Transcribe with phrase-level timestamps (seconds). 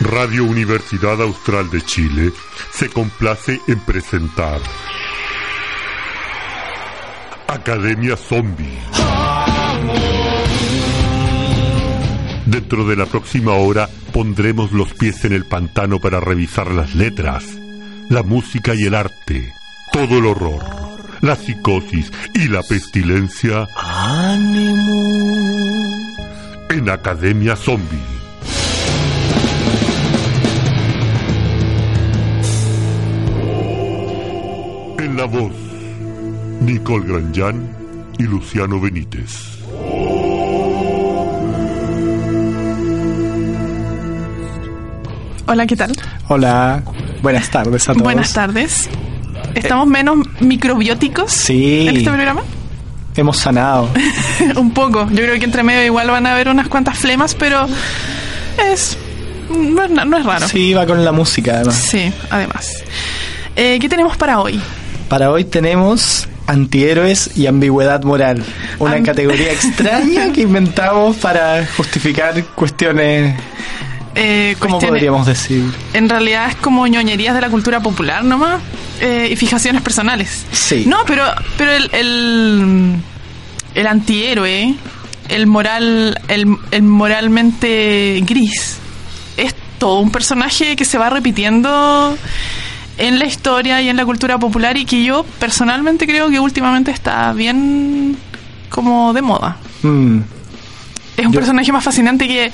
[0.00, 2.32] Radio Universidad Austral de Chile
[2.72, 4.60] se complace en presentar
[7.46, 8.78] Academia Zombie.
[12.46, 17.44] Dentro de la próxima hora pondremos los pies en el pantano para revisar las letras,
[18.08, 19.52] la música y el arte,
[19.92, 20.64] todo el horror,
[21.20, 23.68] la psicosis y la pestilencia
[26.70, 28.21] en Academia Zombie.
[35.02, 35.52] En la voz,
[36.60, 37.68] Nicole Granjan
[38.18, 39.58] y Luciano Benítez.
[45.46, 45.92] Hola, ¿qué tal?
[46.28, 46.82] Hola,
[47.20, 48.02] buenas tardes a todos.
[48.04, 48.88] Buenas tardes.
[49.54, 52.42] ¿Estamos menos microbióticos Sí, en este programa?
[53.14, 53.90] hemos sanado.
[54.56, 55.06] Un poco.
[55.10, 57.66] Yo creo que entre medio igual van a haber unas cuantas flemas, pero
[58.72, 58.96] es...
[59.54, 60.48] No es, na- no es raro.
[60.48, 61.74] Sí, va con la música además.
[61.74, 62.72] Sí, además.
[63.54, 64.58] Eh, ¿Qué tenemos para hoy?
[65.12, 68.42] Para hoy tenemos antihéroes y ambigüedad moral,
[68.78, 73.38] una Am- categoría extraña que inventamos para justificar cuestiones,
[74.14, 75.64] Eh, ¿cómo podríamos decir?
[75.92, 78.62] En realidad es como ñoñerías de la cultura popular nomás
[79.02, 80.46] eh, y fijaciones personales.
[80.50, 80.84] Sí.
[80.86, 81.24] No, pero,
[81.58, 82.96] pero el, el,
[83.74, 84.74] el antihéroe,
[85.28, 88.78] el moral, el, el moralmente gris,
[89.36, 92.16] es todo un personaje que se va repitiendo
[92.98, 96.90] en la historia y en la cultura popular y que yo personalmente creo que últimamente
[96.90, 98.16] está bien
[98.68, 99.56] como de moda.
[99.82, 100.18] Mm,
[101.16, 102.50] Es un Yo- personaje más fascinante que,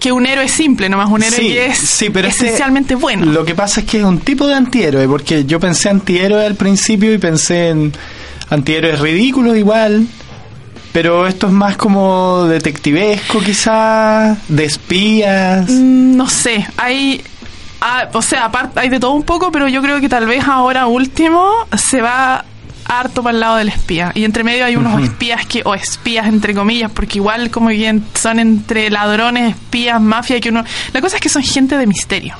[0.00, 3.26] que un héroe simple, nomás un héroe sí, que es sí, pero este- esencialmente bueno.
[3.26, 6.56] Lo que pasa es que es un tipo de antihéroe, porque yo pensé antihéroe al
[6.56, 7.92] principio y pensé en
[8.50, 10.06] antihéroes ridículos igual,
[10.92, 15.70] pero esto es más como detectivesco quizás, de espías.
[15.70, 17.22] Mm, No sé, hay...
[17.80, 20.44] ah, o sea, aparte hay de todo un poco, pero yo creo que tal vez
[20.44, 22.44] ahora último se va
[22.84, 24.12] harto para el lado del espía.
[24.14, 28.04] Y entre medio hay unos espías que, o espías entre comillas, porque igual como bien
[28.14, 30.64] son entre ladrones, espías, mafia, que uno...
[30.92, 32.34] La cosa es que son gente de misterio.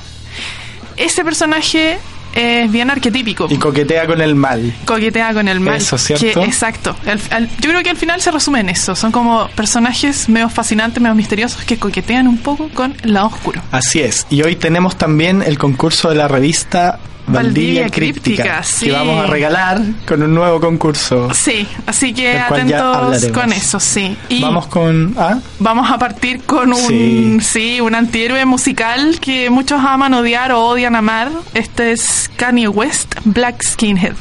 [0.97, 1.99] Ese personaje
[2.33, 3.47] es bien arquetípico.
[3.49, 4.73] Y coquetea con el mal.
[4.85, 5.75] coquetea con el mal.
[5.77, 6.41] Eso, ¿cierto?
[6.41, 6.95] Que- exacto.
[7.31, 8.95] Al- yo creo que al final se resume en eso.
[8.95, 13.61] Son como personajes medio fascinantes, medio misteriosos que coquetean un poco con el lado oscuro.
[13.71, 14.25] Así es.
[14.29, 18.85] Y hoy tenemos también el concurso de la revista Valdivia, Críptica, Críptica, sí.
[18.87, 21.29] que vamos a regalar con un nuevo concurso.
[21.33, 24.17] Sí, así que atentos con eso, sí.
[24.29, 25.13] Y Vamos con...
[25.17, 25.39] ¿Ah?
[25.59, 27.37] vamos a partir con un, Sí.
[27.41, 27.81] sí.
[27.81, 31.29] un antihéroe musical que muchos aman odiar o odian amar.
[31.53, 34.15] Este es Kanye West, Black Skinhead.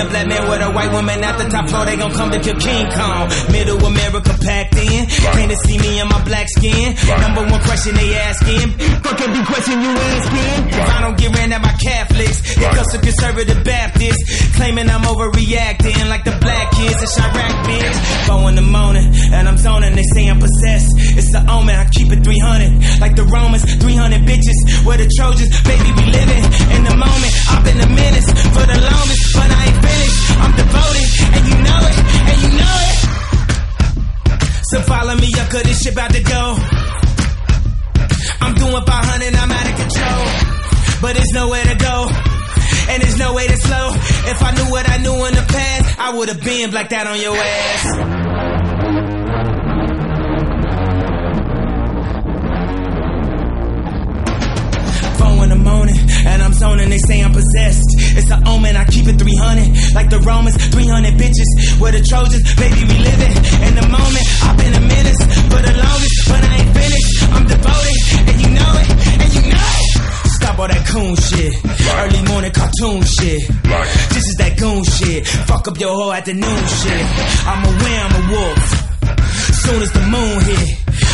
[0.00, 0.39] A black man
[0.80, 3.28] white woman at the top floor, they gon' come to kill King Kong.
[3.52, 5.04] Middle America packed in.
[5.36, 6.96] Can't see me in my black skin.
[7.20, 8.72] Number one question they asking.
[9.04, 10.56] Fuck be question you asking.
[10.72, 14.56] If I don't get ran at my Catholics, it goes to conservative Baptists.
[14.56, 17.96] Claiming I'm overreacting like the black kids in Chirac, bitch.
[18.26, 20.88] Four in the morning, and I'm zoning, they say I'm possessed.
[21.18, 23.00] It's the omen, I keep it 300.
[23.00, 24.56] Like the Romans, 300 bitches.
[24.86, 27.32] Where the Trojans, baby, we living in the moment.
[27.52, 30.18] I've been a menace for the longest, but I ain't finished.
[30.40, 31.96] I'm and you know it,
[32.30, 32.98] and you know it.
[34.70, 36.56] So follow me up, cause this shit about to go.
[38.40, 40.24] I'm doing 500, I'm out of control.
[41.02, 42.08] But there's nowhere to go.
[42.90, 43.90] And there's no way to slow.
[43.94, 47.06] If I knew what I knew in the past, I would have been blacked out
[47.06, 49.19] on your ass.
[56.26, 57.88] And I'm zoning, they say I'm possessed.
[58.16, 59.94] It's an omen, I keep it 300.
[59.94, 61.80] Like the Romans, 300 bitches.
[61.80, 63.34] We're the Trojans, baby, we living
[63.66, 64.24] in the moment.
[64.42, 67.12] I've been a menace for the longest, but I ain't finished.
[67.32, 68.88] I'm devoted, and you know it,
[69.20, 69.90] and you know it.
[70.40, 71.52] Stop all that coon shit.
[71.90, 73.40] Early morning cartoon shit.
[74.14, 75.26] This is that goon shit.
[75.48, 77.04] Fuck up your whole afternoon shit.
[77.46, 78.62] I'm aware I'm a wolf.
[79.64, 80.68] Soon as the moon hit,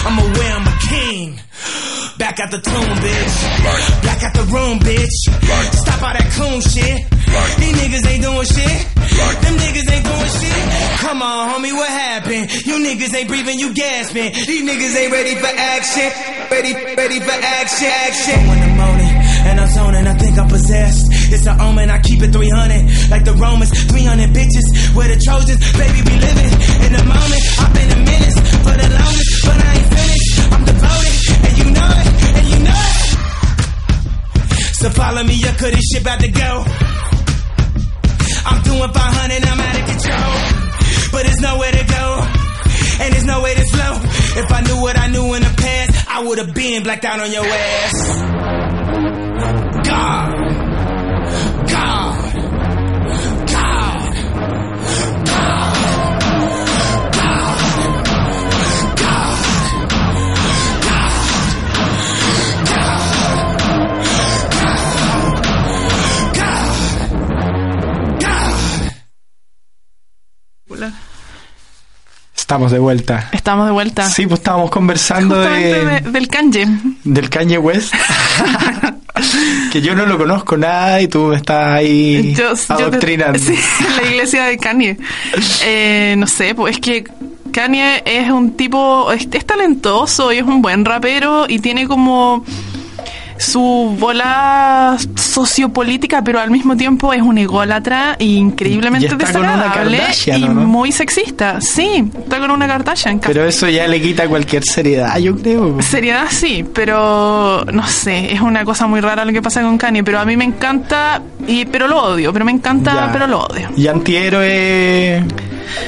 [0.04, 1.40] I'm aware I'm a king.
[2.18, 3.36] Back at the tomb, bitch.
[4.02, 5.16] Back at the room, bitch.
[5.76, 7.04] Stop all that coon shit.
[7.60, 8.78] These niggas ain't doing shit.
[9.44, 10.62] Them niggas ain't doing shit.
[11.00, 12.50] Come on, homie, what happened?
[12.64, 14.32] You niggas ain't breathing, you gasping.
[14.32, 16.08] These niggas ain't ready for action.
[16.50, 18.38] Ready, ready for action, action.
[18.46, 19.12] Four in the morning,
[19.46, 21.05] and I'm zoning, I think I'm possessed.
[21.32, 23.10] It's an omen, I keep it 300.
[23.10, 24.66] Like the Romans, 300 bitches.
[24.94, 26.52] We're the Trojans, baby, we living
[26.86, 27.42] in the moment.
[27.58, 30.30] I've been a menace for the longest, but I ain't finished.
[30.52, 31.14] I'm devoted,
[31.46, 32.06] and you know it,
[32.38, 33.06] and you know it.
[34.78, 36.64] So follow me, you could this shit about to go.
[38.46, 40.34] I'm doing 500, I'm out of control.
[41.12, 42.06] But there's nowhere to go,
[43.02, 43.98] and there's no way to slow.
[44.38, 47.20] If I knew what I knew in the past, I would have been blacked out
[47.20, 47.94] on your ass.
[49.86, 50.45] God.
[72.56, 73.28] Estamos de vuelta.
[73.32, 74.08] Estamos de vuelta.
[74.08, 76.66] Sí, pues estábamos conversando de, de- del Kanye.
[77.04, 77.92] del Kanye West.
[79.72, 83.38] que yo no lo conozco nada y tú me estás ahí Yo- yo te- adoctrinando.
[83.38, 83.54] sí,
[84.00, 84.96] la iglesia de Kanye.
[85.64, 87.04] Eh, no sé, pues es que
[87.52, 92.42] Kanye es un tipo, es, es talentoso y es un buen rapero y tiene como
[93.38, 100.92] su bola sociopolítica, pero al mismo tiempo es un ególatra e increíblemente desagradable y muy
[100.92, 101.60] sexista.
[101.60, 103.20] Sí, está con una Kardashian.
[103.20, 105.80] Pero eso ya le quita cualquier seriedad, yo creo.
[105.82, 110.02] Seriedad sí, pero no sé, es una cosa muy rara lo que pasa con Kanye,
[110.04, 113.12] pero a mí me encanta, y pero lo odio, pero me encanta, Ya.
[113.12, 113.68] pero lo odio.
[113.76, 115.24] Y antihéroe.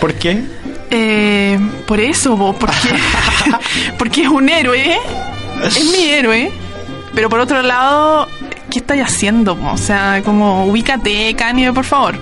[0.01, 0.43] ¿Por qué?
[0.91, 2.89] Eh, por eso, po, porque,
[3.99, 4.99] porque es un héroe,
[5.65, 6.51] es mi héroe,
[7.19, 8.29] pero por otro lado,
[8.71, 9.57] ¿qué estáis haciendo?
[9.57, 9.73] po?
[9.73, 12.15] O sea, como ubícate, Kanye, por favor.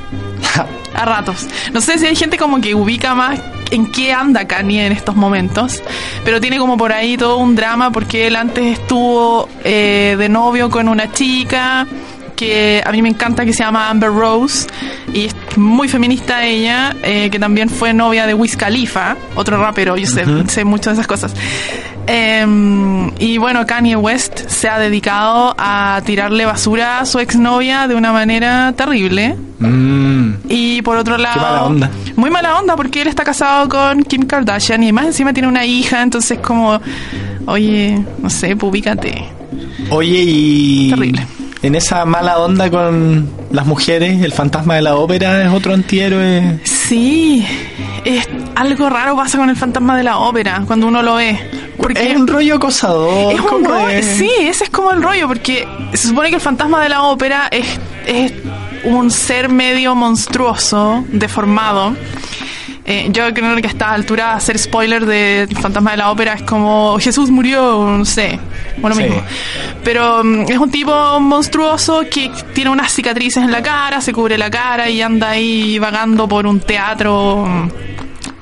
[0.94, 1.46] A ratos.
[1.74, 3.38] No sé si hay gente como que ubica más
[3.70, 5.82] en qué anda Kanye en estos momentos,
[6.24, 10.70] pero tiene como por ahí todo un drama porque él antes estuvo eh, de novio
[10.70, 11.86] con una chica
[12.34, 14.66] que a mí me encanta que se llama Amber Rose
[15.12, 19.98] y es muy feminista ella, eh, que también fue novia de Wiz Khalifa, otro rapero,
[19.98, 21.34] yo sé, sé mucho de esas cosas.
[22.06, 27.94] Em, y bueno, Kanye West se ha dedicado a tirarle basura a su exnovia de
[27.94, 29.36] una manera terrible.
[29.58, 31.40] Mm, Y por otro lado...
[31.40, 31.90] mala onda.
[32.14, 35.64] Muy mala onda porque él está casado con Kim Kardashian y más encima tiene una
[35.64, 36.80] hija, entonces como,
[37.46, 39.24] oye, no sé, pubícate.
[39.90, 40.90] Oye, y.
[40.90, 41.26] Terrible.
[41.62, 46.60] En esa mala onda con las mujeres, el fantasma de la ópera es otro antihéroe.
[46.64, 47.44] Sí,
[48.04, 51.38] es, algo raro pasa con el fantasma de la ópera cuando uno lo ve.
[51.76, 53.32] Porque Es un rollo acosador.
[53.34, 56.40] es un rollo, de- sí, ese es como el rollo, porque se supone que el
[56.40, 57.66] fantasma de la ópera es,
[58.06, 58.32] es
[58.84, 61.94] un ser medio monstruoso, deformado.
[62.88, 66.42] Eh, yo creo que a esta altura hacer spoiler de Fantasma de la Ópera es
[66.44, 68.38] como Jesús murió, no sé,
[68.80, 69.02] o lo Sí.
[69.02, 69.22] mismo.
[69.82, 74.38] Pero mm, es un tipo monstruoso que tiene unas cicatrices en la cara, se cubre
[74.38, 77.68] la cara y anda ahí vagando por un teatro.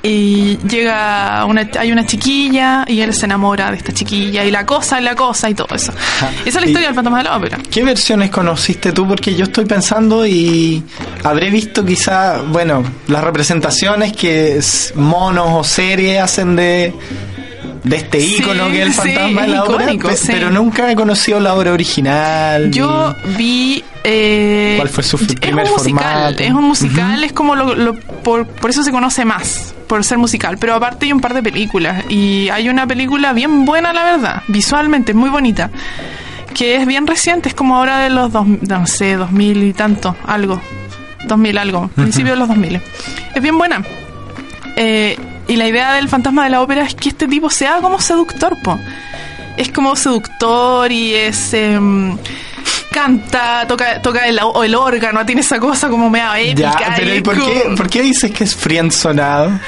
[0.07, 4.63] Y llega una, hay una chiquilla y él se enamora de esta chiquilla y la
[4.65, 5.91] cosa y la cosa y todo eso.
[6.21, 7.57] Esa es la historia del Fantasma de la Ópera.
[7.71, 9.07] ¿Qué versiones conociste tú?
[9.07, 10.83] Porque yo estoy pensando y
[11.23, 14.59] habré visto quizá, bueno, las representaciones que
[14.95, 16.93] monos o series hacen de,
[17.83, 20.27] de este Sí, ícono que es el sí, fantasma de es la obra, icónico, sí.
[20.27, 22.69] pero nunca he conocido la obra original.
[22.71, 23.83] Yo vi.
[24.03, 26.03] eh, ¿Cuál fue su es primer un musical,
[26.35, 26.43] formato?
[26.43, 30.17] Es un musical, es como lo, lo- por, por eso se conoce más, por ser
[30.17, 30.57] musical.
[30.57, 32.03] Pero aparte hay un par de películas.
[32.09, 35.69] Y hay una película bien buena, la verdad, visualmente, es muy bonita.
[36.53, 40.15] Que es bien reciente, es como ahora de los dos, no sé, 2000 y tanto,
[40.25, 40.61] algo.
[41.27, 42.81] 2000 algo, principio de los 2000.
[43.35, 43.83] Es bien buena.
[44.75, 47.99] Eh, y la idea del fantasma de la ópera es que este tipo sea como
[47.99, 48.79] seductor, po.
[49.57, 51.53] Es como seductor y es.
[51.53, 52.17] em,
[52.95, 56.77] canta, toca, toca el, el órgano, tiene esa cosa como media épica.
[56.79, 59.51] Ya, pero y ¿y por qué, por qué dices que es friendzonado?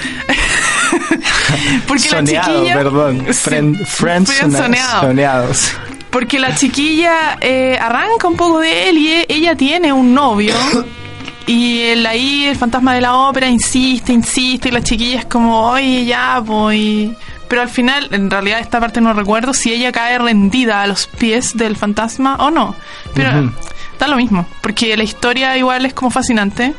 [1.87, 2.73] Porque la Soneado, chiquilla.
[2.75, 3.25] perdón.
[3.33, 4.49] Friend, friendzoneado.
[4.51, 5.01] friendzoneado.
[5.01, 5.71] Soneado, sí.
[6.09, 10.55] Porque la chiquilla eh, arranca un poco de él y e- ella tiene un novio
[11.45, 15.61] Y él ahí, el fantasma de la ópera, insiste, insiste, y la chiquilla es como,
[15.69, 17.09] oye, ya, pues.
[17.47, 21.07] Pero al final, en realidad esta parte no recuerdo si ella cae rendida a los
[21.07, 22.75] pies del fantasma o no.
[23.13, 23.51] Pero
[23.99, 26.73] da lo mismo, porque la historia igual es como fascinante.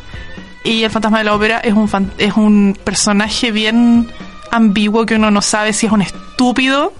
[0.64, 4.10] Y el fantasma de la ópera es un, fan- es un personaje bien
[4.50, 6.92] ambiguo que uno no sabe si es un estúpido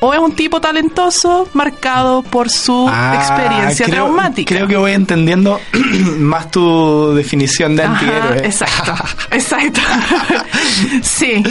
[0.00, 4.54] o es un tipo talentoso marcado por su Ah, experiencia creo- traumática.
[4.54, 5.60] Creo que voy entendiendo
[6.18, 8.46] más tu definición de Ajá, antihéroe.
[8.46, 8.94] exacto,
[9.30, 9.80] exacto.
[11.02, 11.42] sí.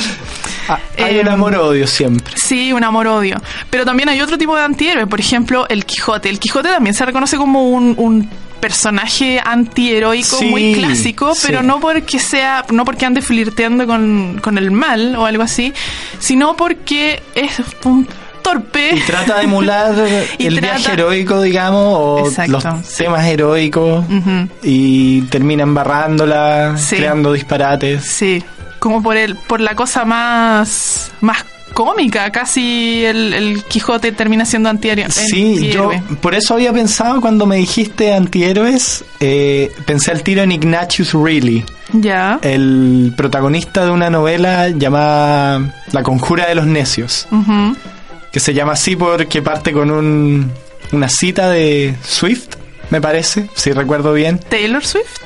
[0.70, 2.34] Ah, Hay un Em, amor-odio siempre.
[2.38, 3.38] Sí, un amor-odio.
[3.70, 6.30] Pero también hay otro tipo de antihéroe, por ejemplo, el Quijote.
[6.30, 11.41] El Quijote también se reconoce como un, un personaje antiheroico Sí, muy clásico, sí.
[11.48, 15.74] pero no porque sea, no porque ande flirteando con, con el mal o algo así,
[16.20, 17.53] sino porque es
[17.86, 18.08] un
[18.44, 18.91] torpe.
[18.96, 19.96] Y trata de emular
[20.39, 23.03] el trata- viaje heroico, digamos, o Exacto, los sí.
[23.03, 24.06] temas heroicos,
[24.63, 28.06] y termina embarrándola, creando disparates.
[28.06, 28.44] Sí,
[28.81, 34.69] como por el, por la cosa más, más cómica, casi el, el Quijote termina siendo
[34.69, 35.09] antihéroe.
[35.11, 40.51] Sí, yo por eso había pensado cuando me dijiste antihéroes, eh, pensé al tiro en
[40.51, 42.39] Ignatius Reilly, Ya.
[42.41, 47.77] el protagonista de una novela llamada La conjura de los necios, Ujú.
[48.31, 50.51] que se llama así porque parte con un,
[50.91, 52.55] una cita de Swift,
[52.89, 54.39] me parece, si recuerdo bien.
[54.50, 55.21] Taylor Swift.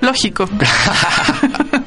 [0.00, 0.48] Lógico.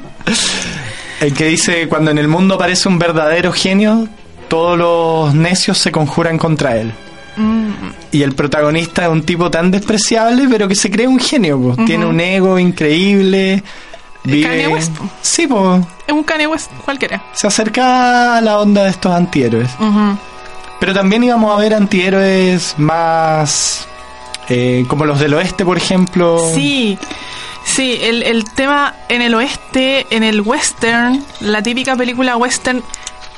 [1.20, 4.08] El que dice, cuando en el mundo aparece un verdadero genio,
[4.48, 6.92] todos los necios se conjuran contra él.
[7.36, 7.70] Mm,
[8.12, 11.74] Y el protagonista es un tipo tan despreciable, pero que se cree un genio.
[11.86, 13.62] Tiene un ego increíble.
[14.24, 15.08] Kanye West, po.
[15.22, 15.82] Sí, pues.
[16.06, 17.22] es un Kanye West cualquiera.
[17.32, 19.70] Se acerca a la onda de estos antihéroes.
[20.80, 23.86] Pero también íbamos a ver antihéroes más...
[24.48, 26.38] eh, como los del oeste, por ejemplo.
[26.54, 26.98] Sí,
[27.74, 32.82] sí, el, el tema en el oeste, en el western, la típica película western,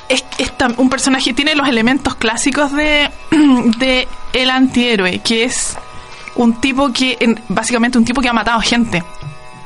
[0.09, 3.09] es, es tam- un personaje, tiene los elementos clásicos de,
[3.79, 5.75] de el antihéroe, que es
[6.35, 9.03] un tipo que, en- básicamente un tipo que ha matado gente.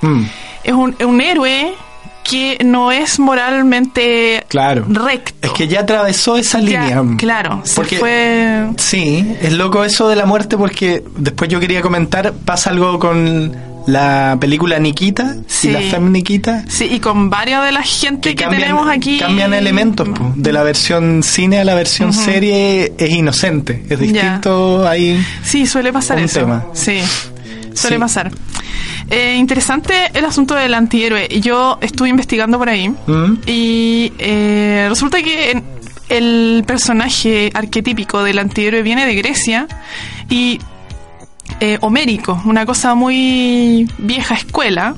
[0.02, 0.24] Mm,
[0.64, 1.74] Es un, un héroe
[2.30, 4.86] que no es moralmente claro.
[4.90, 5.48] recto.
[5.48, 7.04] Es que ya atravesó esa Ya, línea.
[7.18, 8.68] claro, se Porque- fue...
[8.78, 13.56] Sí, es loco eso de la muerte porque después yo quería comentar, pasa algo con
[13.88, 15.70] la película Nikita Sí.
[15.70, 16.66] y la Fem Nikita.
[16.68, 19.18] Sí, y con varias de la gente que, tenemos aquí...
[19.20, 24.88] cambian elementos po, de la versión cine a la versión serie es inocente es distinto
[24.88, 26.40] ahí Sí, suele pasar Un eso.
[26.42, 26.66] tema.
[26.74, 27.00] Sí,
[27.74, 28.00] suele Sí.
[28.00, 28.32] pasar.
[29.10, 31.30] Eh, interesante el asunto del antihéroe.
[31.40, 33.34] Yo estuve investigando por ahí ¿Mm?
[33.46, 35.64] y eh, resulta que
[36.10, 39.68] el personaje arquetípico del antihéroe viene de Grecia
[40.30, 40.60] y
[41.60, 44.96] eh, homérico, una cosa muy vieja escuela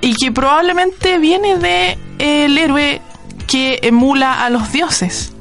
[0.00, 3.00] y que probablemente viene de el héroe
[3.46, 5.32] que emula a los dioses.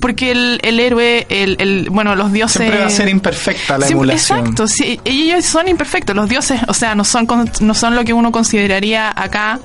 [0.00, 2.56] Porque el, el héroe, el, el- bueno, los dioses...
[2.62, 6.16] siempre va a ser imperfecta la Siempre- emulación Exacto, sí, ellos son imperfectos.
[6.16, 7.26] Los dioses, o sea, no son,
[7.60, 9.60] no son lo que uno consideraría acá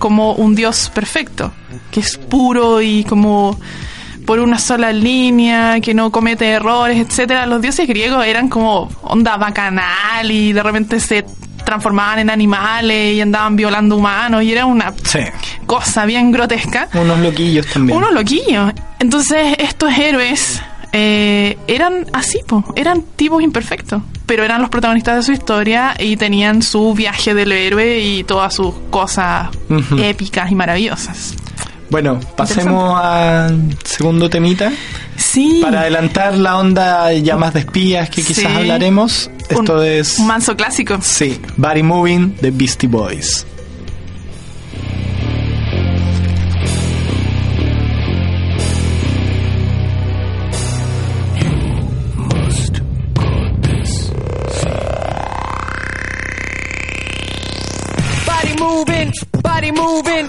[0.00, 1.52] como un dios perfecto,
[1.92, 3.58] que es puro y como
[4.28, 7.46] por una sola línea, que no comete errores, etcétera.
[7.46, 11.24] Los dioses griegos eran como onda bacanal y de repente se
[11.64, 15.20] transformaban en animales y andaban violando humanos y era una sí
[15.64, 18.74] cosa bien grotesca unos loquillos también unos loquillos.
[18.98, 20.60] Entonces, estos héroes
[20.92, 26.18] eh, eran así, po, eran tipos imperfectos, pero eran los protagonistas de su historia y
[26.18, 29.48] tenían su viaje del héroe y todas sus cosas
[29.98, 31.34] épicas y maravillosas.
[31.90, 34.70] Bueno pasemos al segundo temita
[35.16, 35.60] Sí.
[35.62, 38.56] para adelantar la onda ya más de espías que quizás Sí.
[38.56, 40.98] hablaremos esto un, es un manso clásico.
[41.02, 43.44] sí Body Moving de Beastie Boys
[58.26, 60.28] Body moving, body moving,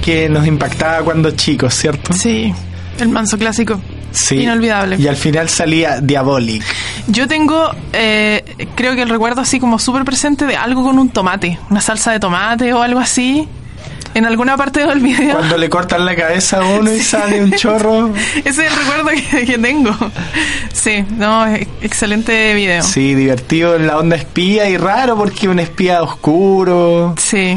[0.00, 2.12] que nos impactaba cuando chicos, ¿cierto?
[2.12, 2.52] Sí,
[2.98, 3.80] el manso clásico.
[4.12, 4.36] Sí.
[4.42, 4.96] Inolvidable.
[4.98, 6.64] Y al final salía Diabolic.
[7.06, 8.42] Yo tengo, eh,
[8.74, 12.10] creo que el recuerdo así como súper presente de algo con un tomate, una salsa
[12.10, 13.46] de tomate o algo así,
[14.14, 15.36] en alguna parte del video.
[15.36, 18.12] Cuando le cortan la cabeza a uno y sale un chorro.
[18.44, 19.96] Ese es el recuerdo que, que tengo.
[20.72, 22.82] Sí, no, es- excelente video.
[22.82, 27.14] Sí, divertido en la onda espía y raro porque un espía oscuro.
[27.16, 27.56] Sí.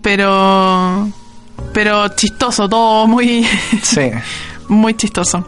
[0.00, 1.08] Pero.
[1.72, 3.46] Pero chistoso, todo muy.
[3.82, 4.10] Sí.
[4.68, 5.44] muy chistoso.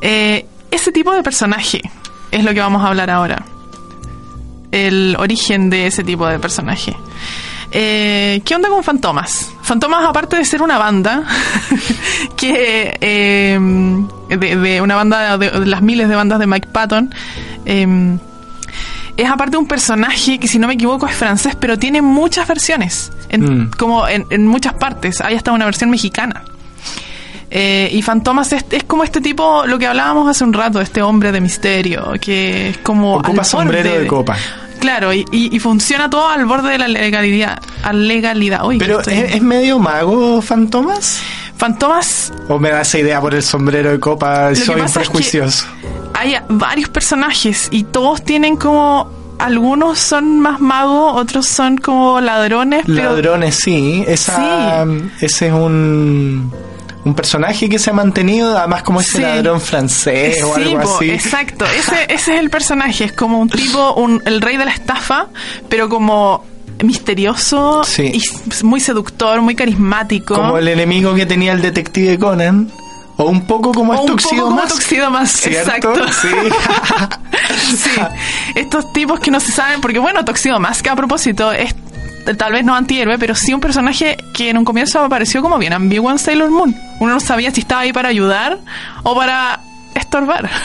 [0.00, 1.80] Eh, ese tipo de personaje
[2.30, 3.44] es lo que vamos a hablar ahora.
[4.70, 6.96] El origen de ese tipo de personaje.
[7.72, 9.52] Eh, ¿Qué onda con Fantomas?
[9.62, 11.22] Fantomas, aparte de ser una banda,
[12.36, 13.58] que eh,
[14.28, 17.14] de, de una banda de, de las miles de bandas de Mike Patton,
[17.66, 18.18] eh,
[19.22, 23.12] es aparte un personaje que, si no me equivoco, es francés, pero tiene muchas versiones,
[23.28, 23.70] en, Mm.
[23.78, 25.20] como en, en muchas partes.
[25.20, 26.42] Hay hasta una versión mexicana.
[27.52, 31.02] Eh, y Fantomas es, es como este tipo, lo que hablábamos hace un rato, este
[31.02, 33.14] hombre de misterio, que es como...
[33.14, 34.36] al Ocupa borde sombrero de copa.
[34.78, 37.60] Claro, y, y- y funciona todo al borde de la legalidad.
[37.82, 38.64] A legalidad.
[38.64, 41.20] Uy, Pero estoy- ¿es, es medio mago Fantomas?
[41.56, 44.54] Fantomas ¿O me da esa idea por el sombrero de copa?
[44.54, 45.66] Soy un pasa es que- prejuicioso.
[46.20, 52.82] Hay varios personajes y todos tienen como algunos son más magos, otros son como ladrones,
[52.86, 54.04] pero Ladrones, sí.
[54.06, 54.84] Esa,
[55.20, 56.52] Ese es un,
[57.06, 59.22] un personaje que se ha mantenido, además como ese Sí.
[59.22, 61.10] ladrón francés o algo po, así.
[61.10, 61.64] exacto.
[61.78, 63.04] Ese, ese es el personaje.
[63.04, 65.28] Es como un tipo, un, el rey de la estafa,
[65.70, 66.44] pero como
[66.84, 68.20] misterioso y
[68.64, 70.34] muy seductor, muy carismático.
[70.34, 72.70] Como el enemigo que tenía el detective Conan.
[73.22, 75.94] O un poco como es un Tuxedo poco como Mask, Tuxedo Mask, exacto.
[76.22, 76.28] Sí.
[77.60, 77.90] Sí,
[78.54, 81.74] estos tipos que no se saben, porque bueno, Tuxedo Mask a propósito es
[82.38, 85.72] tal vez no antihéroe, pero sí un personaje que en un comienzo apareció como bien
[85.72, 86.74] ambiguo en Sailor Moon.
[87.00, 88.58] Uno no sabía si estaba ahí para ayudar
[89.02, 89.60] o para
[89.94, 90.48] estorbar.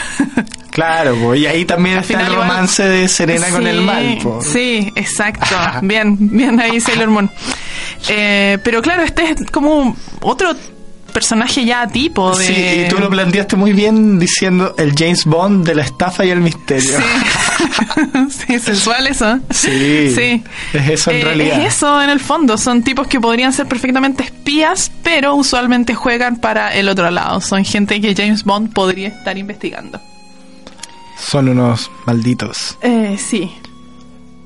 [0.76, 3.80] Claro, po, y ahí también Al está el final igual- romance de Serena con el
[3.80, 4.18] mal.
[4.22, 4.42] po.
[4.42, 5.46] Sí, exacto.
[5.82, 7.30] Bien, bien ahí Sailor Moon.
[8.10, 10.54] Eh, pero claro, este es como otro
[11.16, 12.44] personaje ya tipo de...
[12.44, 16.30] Sí, y tú lo planteaste muy bien diciendo el James Bond de la estafa y
[16.30, 16.98] el misterio.
[16.98, 18.28] Sí.
[18.46, 19.38] sí, sensual eso.
[19.48, 20.44] Sí, Sí.
[20.74, 21.60] es eso en Eh, realidad.
[21.62, 22.58] Es eso en el fondo.
[22.58, 27.40] Son tipos que podrían ser perfectamente espías, pero usualmente juegan para el otro lado.
[27.40, 29.98] Son gente que James Bond podría estar investigando.
[31.18, 32.76] Son unos malditos.
[32.82, 33.50] Eh, sí.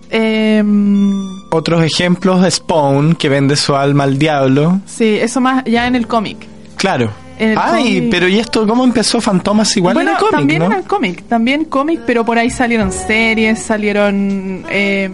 [0.08, 4.80] Em, Otros ejemplos, Spawn, que vende su alma al diablo.
[4.86, 6.38] sí, eso más ya en el cómic.
[6.80, 7.10] Claro.
[7.56, 10.66] Ay, pero ¿y esto cómo empezó Fantomas igual bueno, cómic, también no?
[10.66, 14.64] en el cómic, también cómic, pero por ahí salieron series, salieron...
[14.70, 15.12] em,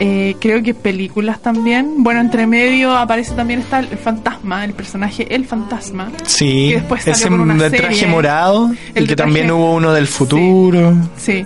[0.00, 2.02] Eh, creo que películas también.
[2.02, 6.10] Bueno, entre medio aparece también está el, fantasma, el personaje El Fantasma.
[6.26, 8.06] Sí, Que después salió ese una traje serie.
[8.08, 10.92] morado, El y que traje- también hubo uno del futuro.
[11.16, 11.44] Sí.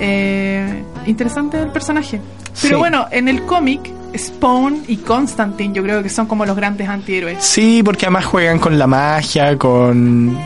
[0.00, 2.20] Eh, interesante el personaje.
[2.60, 2.78] Pero Sí.
[2.78, 3.80] bueno, en el cómic,
[4.16, 7.44] Spawn y Constantine yo creo que son como los grandes antihéroes.
[7.44, 10.38] Sí, porque además juegan con la magia, con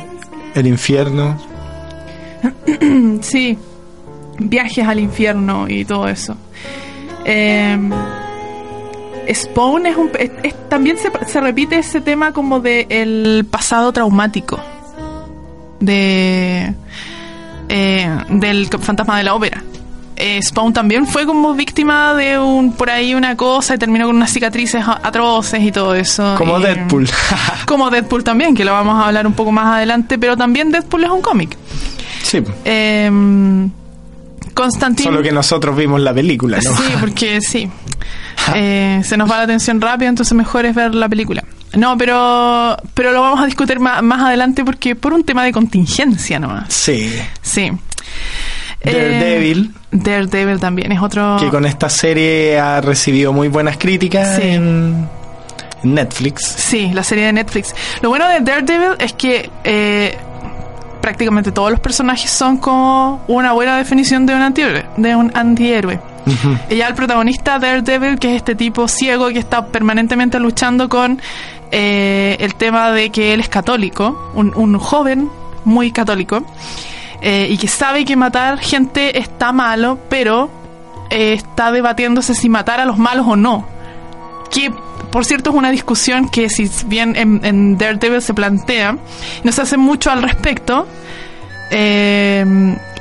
[0.55, 1.37] el infierno.
[3.23, 3.57] Sí,
[4.39, 6.37] viajes al infierno y todo eso.
[7.25, 7.79] Eh,
[9.33, 10.11] Spawn es un...
[10.19, 14.59] es- es- también se, se repite ese tema como de el pasado traumático.
[15.81, 16.75] De...
[17.69, 19.63] eh, del fantasma de la ópera.
[20.17, 24.17] Eh, Spawn también fue como víctima de un por ahí una cosa y terminó con
[24.17, 26.35] unas cicatrices atroces y todo eso.
[26.37, 27.09] Como Y- Deadpool.
[27.67, 31.05] Como Deadpool también, que lo vamos a hablar un poco más adelante, pero también Deadpool
[31.05, 31.57] es un cómic.
[32.23, 33.11] sí, Eh,
[34.55, 35.09] Constantine.
[35.09, 36.77] solo que nosotros vimos la película, ¿no?
[36.77, 37.71] Sí, porque sí.
[38.55, 41.43] Eh, se nos va la atención rápido, entonces mejor es ver la película.
[41.75, 45.53] No, pero pero lo vamos a discutir más, más adelante porque por un tema de
[45.53, 46.73] contingencia nomás.
[46.73, 47.11] Sí.
[47.41, 47.71] Sí.
[48.85, 49.71] Daredevil.
[49.75, 51.37] Eh, Daredevil también es otro.
[51.39, 54.43] Que con esta serie ha recibido muy buenas críticas Sí.
[54.49, 55.09] en,
[55.85, 56.45] Netflix.
[56.47, 57.75] Sí, la serie de Netflix.
[58.03, 60.17] Lo bueno de Daredevil es que eh,
[61.01, 64.85] prácticamente todos los personajes son como una buena definición de un antihéroe.
[64.97, 65.99] De un antihéroe.
[66.71, 71.21] Y ya el protagonista Daredevil, que es este tipo ciego que está permanentemente luchando con
[71.73, 75.29] eh, el tema de que él es católico, un, un joven
[75.65, 76.45] muy católico,
[77.23, 80.51] eh, y que sabe que matar gente está malo, pero
[81.09, 83.67] eh, está debatiéndose si matar a los malos o no.
[84.51, 84.73] Que
[85.11, 88.99] por cierto es una discusión que si bien en, en Daredevil se plantea,
[89.45, 90.87] no se hace mucho al respecto,
[91.71, 92.45] eh,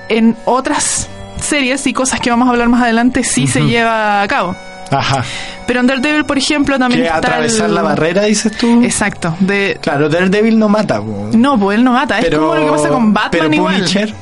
[0.10, 4.28] en otras series y cosas que vamos a hablar más adelante sí se lleva a
[4.28, 4.56] cabo.
[4.92, 5.24] Ajá.
[5.68, 8.84] Pero en Daredevil, por ejemplo, también Que está atravesar el- la barrera, dices tú.
[8.84, 9.36] Exacto.
[9.40, 9.78] De...
[9.82, 11.00] Claro, Daredevil no mata.
[11.02, 11.30] po.
[11.34, 12.20] No, pues él no mata.
[12.20, 13.76] Es pero, como lo que pasa con Batman pero igual.
[13.78, 14.14] Punisher,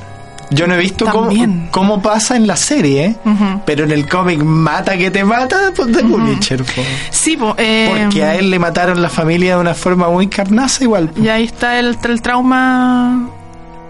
[0.51, 1.31] yo no he visto cómo,
[1.71, 3.15] cómo pasa en la serie, ¿eh?
[3.25, 3.61] Ujú.
[3.65, 6.63] pero en el cómic mata que te mata, pues de Punisher.
[6.63, 6.81] po.
[7.11, 10.83] Sí, po, eh, Porque a él le mataron la familia de una forma muy carnaza
[10.83, 11.11] igual.
[11.19, 13.27] Y ahí está el, el trauma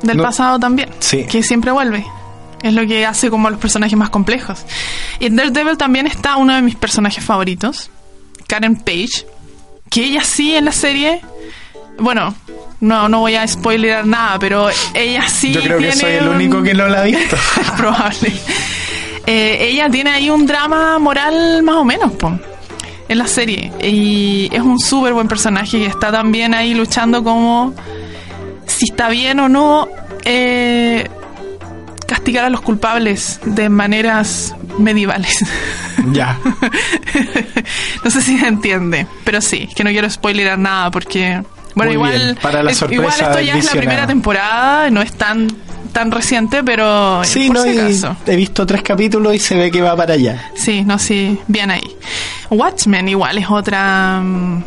[0.02, 0.89] del No- pasado también.
[1.00, 1.26] Sí.
[1.26, 2.06] Que siempre vuelve.
[2.63, 4.65] Es lo que hace como a los personajes más complejos.
[5.19, 7.89] Y en Daredevil también está uno de mis personajes favoritos,
[8.48, 9.26] Karen Page.
[9.89, 11.22] Que ella sí en la serie.
[11.98, 12.36] Bueno,
[12.82, 15.52] no, no voy a spoilerar nada, pero ella sí.
[15.54, 17.36] Yo creo que tiene soy el un- único que no la ha visto.
[17.62, 18.32] es probable.
[19.26, 22.38] Eh, ella tiene ahí un drama moral más o menos, po,
[23.08, 23.72] en la serie.
[23.82, 27.74] Y es un súper buen personaje y está también ahí luchando como
[28.65, 29.88] si está bien o no
[30.26, 31.10] eh,
[32.30, 35.44] castigar a los culpables de maneras medievales.
[36.13, 36.38] ya.
[38.04, 41.42] no sé si se entiende, pero sí, que no quiero spoilerar nada porque...
[41.76, 45.02] Bueno, Muy igual, bien, para la es- igual esto ya es la primera temporada, no
[45.02, 45.48] es tan
[45.94, 49.82] tan reciente, pero Sí, por no, si he visto tres capítulos y se ve que
[49.82, 50.52] va para allá.
[50.56, 51.96] Sí, no, sí, bien ahí.
[52.50, 54.63] Watchmen igual es otra mm,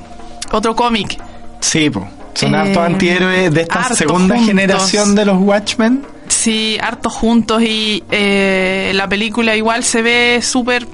[0.53, 1.18] otro cómic.
[1.61, 2.09] Sí, po.
[2.35, 4.46] Son Eh, hartos antihéroes de esta segunda juntos.
[4.48, 6.03] generación de los Watchmen.
[6.42, 10.87] Sí, hartos juntos y eh, la película igual se ve súper...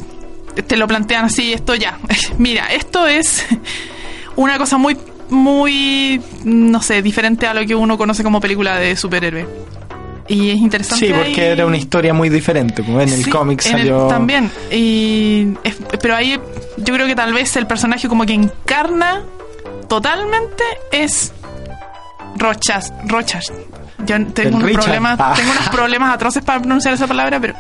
[0.67, 1.99] Te lo plantean así, esto ya.
[2.39, 3.47] Mira, esto es
[4.37, 4.97] una cosa muy,
[5.31, 9.47] muy, no sé, diferente a lo que uno conoce como película de superhéroe.
[10.27, 11.07] Y es interesante.
[11.07, 12.83] Sí, porque ahí- era una historia muy diferente.
[12.85, 14.07] Como en el cómic el- salió.
[14.09, 14.51] también.
[14.71, 16.39] Y, es- pero ahí
[16.77, 19.23] yo creo que tal vez el personaje como que encarna
[19.89, 21.33] totalmente es
[22.37, 22.93] Rochas.
[23.07, 23.51] Rochas.
[24.09, 24.85] Yo tengo unos, Richard.
[24.85, 25.33] problemas, Ah.
[25.37, 27.55] tengo unos problemas atroces para pronunciar esa palabra, pero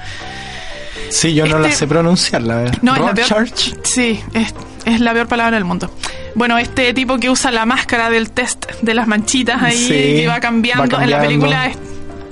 [1.10, 2.78] Sí, yo no la Este- sé pronunciar, la verdad.
[2.82, 3.28] no es la peor.
[3.30, 3.74] Rorschach.
[3.84, 5.90] Sí, es, es la peor palabra del mundo.
[6.34, 9.88] Bueno, este tipo que usa la máscara del test de las manchitas ahí, Sí,
[10.20, 10.82] que va cambiando.
[10.98, 11.46] va En la cambiando.
[11.46, 11.78] película es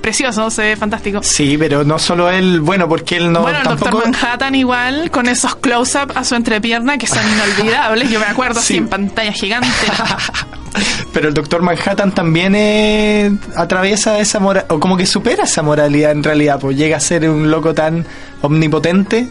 [0.01, 1.21] precioso, se ve fantástico.
[1.23, 3.91] Sí, pero no solo él, bueno, porque él no bueno, el tampoco.
[3.97, 8.09] Doctor Manhattan igual, con esos close-up a su entrepierna que son inolvidables.
[8.11, 8.77] Yo me acuerdo así Sí.
[8.77, 9.67] en pantalla gigante.
[11.13, 16.11] Pero el Doctor Manhattan también eh, atraviesa esa moral, o como que supera esa moralidad
[16.11, 18.05] en realidad, pues llega a ser un loco tan
[18.41, 19.27] omnipotente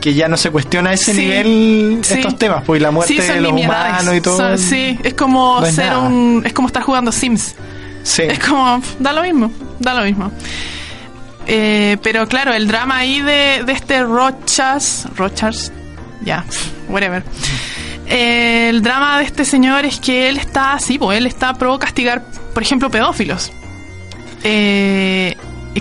[0.00, 2.14] que ya no se cuestiona a ese Sí, nivel sí.
[2.14, 4.36] estos temas, pues y la muerte Sí, de los humanos y todo.
[4.36, 6.42] Son- sí, es como no ser un.
[6.44, 7.54] Es como estar jugando Sims.
[8.02, 8.22] Sí.
[8.22, 10.30] Es como, da lo mismo, da lo mismo.
[11.46, 15.72] Eh, pero claro, el drama ahí de, de este Rochas, Rochas,
[16.22, 16.44] ya,
[16.88, 17.22] whatever.
[18.06, 21.78] Eh, el drama de este señor es que él está así, pues él está pro
[21.78, 23.52] castigar, por ejemplo, pedófilos.
[24.42, 25.36] Eh,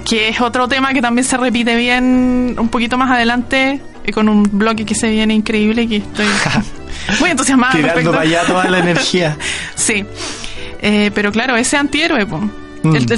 [0.06, 4.28] que es otro tema que también se repite bien un poquito más adelante y con
[4.30, 6.26] un bloque que se viene increíble que estoy
[7.20, 7.74] muy entusiasmada.
[7.74, 9.38] Tirando para allá toda la energía.
[9.76, 10.06] Sí.
[10.82, 12.40] Eh, pero claro, ese antihéroe, po.
[12.84, 12.96] Mm.
[12.96, 13.12] El-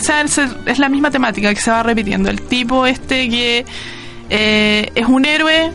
[0.67, 2.29] es la misma temática que se va repitiendo.
[2.29, 3.65] El tipo este que
[4.29, 5.71] eh, es un héroe,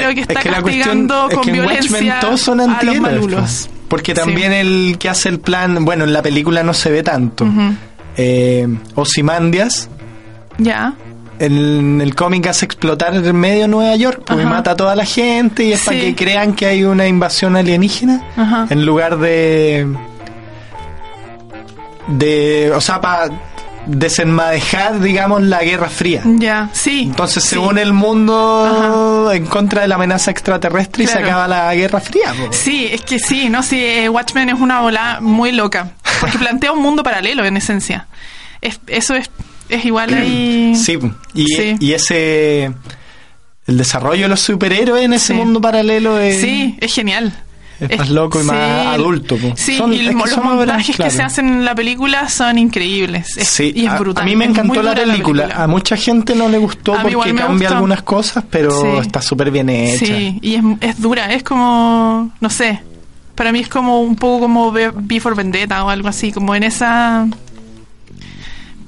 [0.00, 2.40] pero que está es que la cuestión castigando es con que en violencia Watchmen todos
[2.40, 3.68] son a los malulos.
[3.88, 4.20] Porque Sí.
[4.20, 7.44] también el que hace el plan, bueno, en la película no se ve tanto.
[7.44, 7.74] Ujú.
[8.16, 9.88] Eh, Ozymandias,
[10.58, 10.94] Ya.
[11.38, 14.50] en el cómic hace explotar el medio Nueva York, porque Ajá.
[14.50, 18.22] mata a toda la gente y es para que crean que hay una invasión alienígena
[18.36, 18.66] Ajá.
[18.70, 19.86] en lugar de
[22.08, 23.28] de, o sea, para
[23.86, 26.22] desenmadejar, digamos, la Guerra Fría.
[26.24, 27.02] Ya, sí.
[27.02, 31.74] Entonces se une el mundo en contra de la amenaza extraterrestre y se acaba la
[31.74, 32.32] Guerra Fría.
[32.32, 32.52] po.
[32.52, 36.72] Sí, es que sí, no, sí, eh, Watchmen es una bola muy loca, porque plantea
[36.72, 38.06] un mundo paralelo en esencia.
[38.60, 39.30] Es, eso es,
[39.68, 40.74] es igual ahí.
[40.76, 40.98] Sí,
[41.34, 41.76] y, Sí.
[41.80, 42.72] y ese
[43.66, 45.32] el desarrollo de los superhéroes en ese Sí.
[45.34, 47.32] mundo paralelo es, Sí, es genial.
[47.88, 49.52] Es más loco y más adulto, po.
[49.56, 51.10] Sí, Son- y que los montajes claro.
[51.10, 53.36] que se hacen en la película son increíbles.
[53.36, 54.22] Es- Sí, y es a- brutal.
[54.22, 55.48] A, mí me encantó la película.
[55.54, 57.74] A mucha gente no le gustó porque cambia gustó.
[57.74, 58.86] algunas cosas, pero Sí.
[59.00, 60.06] está súper bien hecha.
[60.06, 62.80] Sí, y es, es dura, es como, no sé,
[63.34, 66.62] para mí es como un poco como Be- Before Vendetta o algo así, como en
[66.64, 67.26] esa...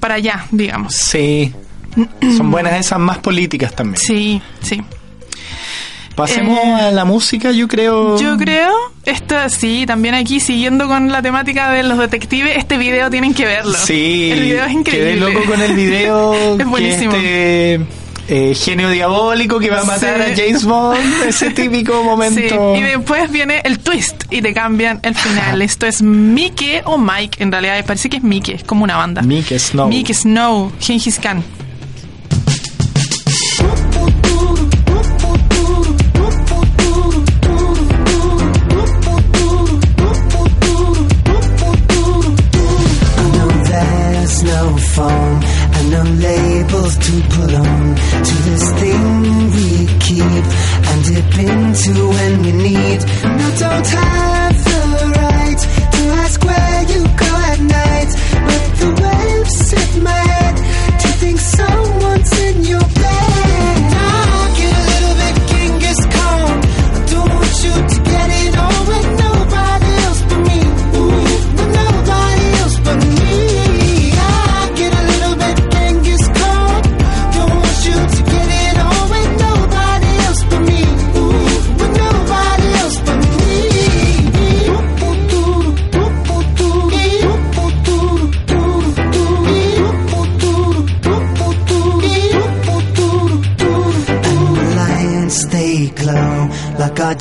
[0.01, 0.95] para allá, digamos.
[0.95, 1.53] Sí.
[2.37, 3.97] Son buenas esas más políticas también.
[3.97, 4.83] Sí, sí.
[6.15, 8.19] Pasemos Eh, a la música, yo creo.
[8.19, 8.71] Yo creo,
[9.05, 13.45] esta sí, también aquí siguiendo con la temática de los detectives, este video tienen que
[13.47, 13.75] verlo.
[13.77, 15.11] Sí, el video es increíble.
[15.15, 16.35] Quedé loco con el video.
[16.59, 17.13] Es buenísimo.
[17.13, 17.81] Que
[18.27, 20.33] este eh, genio diabólico que va a matar Sí.
[20.33, 22.75] a James Bond, ese típico Sí, momento.
[22.77, 25.61] y después viene el twist y te cambian el final.
[25.63, 29.21] Esto es Mike o Mike, en realidad parece que es Mike, es como una banda.
[29.21, 29.89] Mick Snow.
[29.89, 31.43] Mike Snow, Gengis Khan.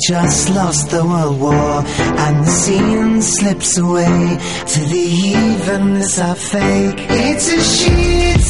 [0.08, 1.82] Just lost the world war,
[2.24, 4.38] and the scene slips away
[4.72, 7.00] to the evenness I fake.
[7.08, 8.44] It's a shit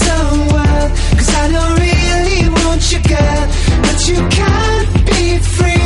[0.53, 3.45] world, cause I don't really want you, girl,
[3.85, 5.84] but you can't be free,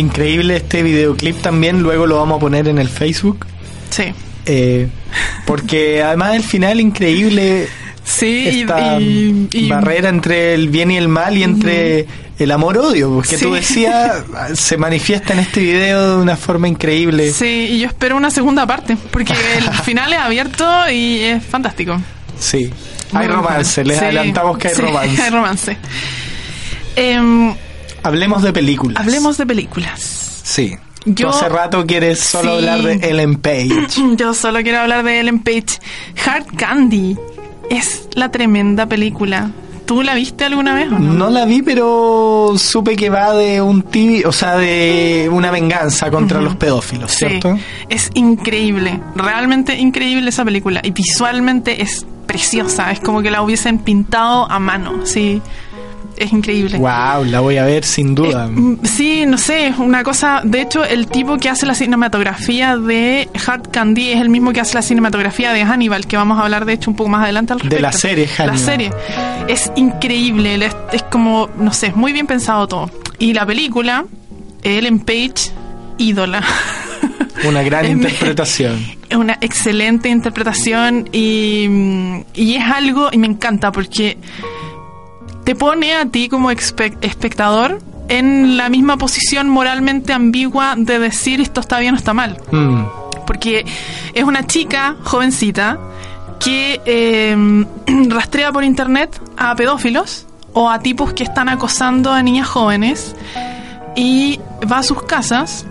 [0.00, 3.46] Increíble este videoclip también, luego lo vamos a poner en el Facebook.
[3.90, 4.04] Sí.
[4.46, 4.88] Eh,
[5.46, 7.68] porque además el final increíble
[8.04, 12.06] Sí, esta y, y- barrera entre el bien y el mal y entre
[12.38, 13.44] el amor-odio, porque Sí.
[13.44, 17.30] tú decías, se manifiesta en este video de una forma increíble.
[17.32, 22.00] Sí, y yo espero una segunda parte, porque el final es abierto y es fantástico.
[22.38, 22.70] Sí.
[23.12, 25.22] Hay romance, les Sí, adelantamos que hay sí, romance.
[25.22, 25.76] hay romance.
[26.96, 27.54] Em,
[28.02, 29.00] Hablemos de películas.
[29.00, 30.40] hablemos de películas.
[30.42, 30.76] Sí.
[31.06, 32.56] Yo- Tú hace rato quieres solo Sí.
[32.68, 33.70] hablar de Ellen Page.
[34.16, 35.78] Yo solo quiero hablar de Ellen Page.
[36.26, 37.16] Hard Candy
[37.70, 39.50] es la tremenda película.
[39.86, 41.12] ¿Tú la viste alguna vez o no?
[41.14, 46.10] No la vi, pero supe que va de un tibio, o sea, de una venganza
[46.12, 47.58] contra los pedófilos, Sí, ¿cierto?
[47.88, 53.78] es increíble, realmente increíble esa película y visualmente es preciosa, es como que la hubiesen
[53.78, 55.42] pintado a mano, sí,
[56.20, 56.78] es increíble.
[56.78, 58.46] Wow, la voy a ver sin duda.
[58.46, 60.42] Eh, mm, sí, no sé, es una cosa.
[60.44, 64.60] De hecho, el tipo que hace la cinematografía de Hard Candy es el mismo que
[64.60, 67.54] hace la cinematografía de Hannibal, que vamos a hablar de hecho un poco más adelante
[67.54, 67.82] al De respecto.
[67.82, 68.56] la serie Hannibal.
[68.58, 68.90] La serie.
[69.48, 72.90] Es increíble, es, es como, no sé, es muy bien pensado todo.
[73.18, 74.04] Y la película,
[74.62, 75.50] Ellen Page,
[75.98, 76.42] ídola.
[77.44, 78.78] Una gran interpretación.
[79.08, 81.66] Es una excelente interpretación y,
[82.34, 84.18] y es algo, y me encanta porque
[85.50, 91.40] te pone a ti como espe- espectador en la misma posición moralmente ambigua de decir
[91.40, 92.36] esto está bien o está mal.
[92.52, 92.84] Mm,
[93.26, 93.66] Porque
[94.14, 95.76] es una chica jovencita
[96.38, 97.64] que eh,
[98.10, 103.16] rastrea por internet a pedófilos o a tipos que están acosando a niñas jóvenes
[103.96, 104.38] y
[104.72, 105.66] va a sus casas,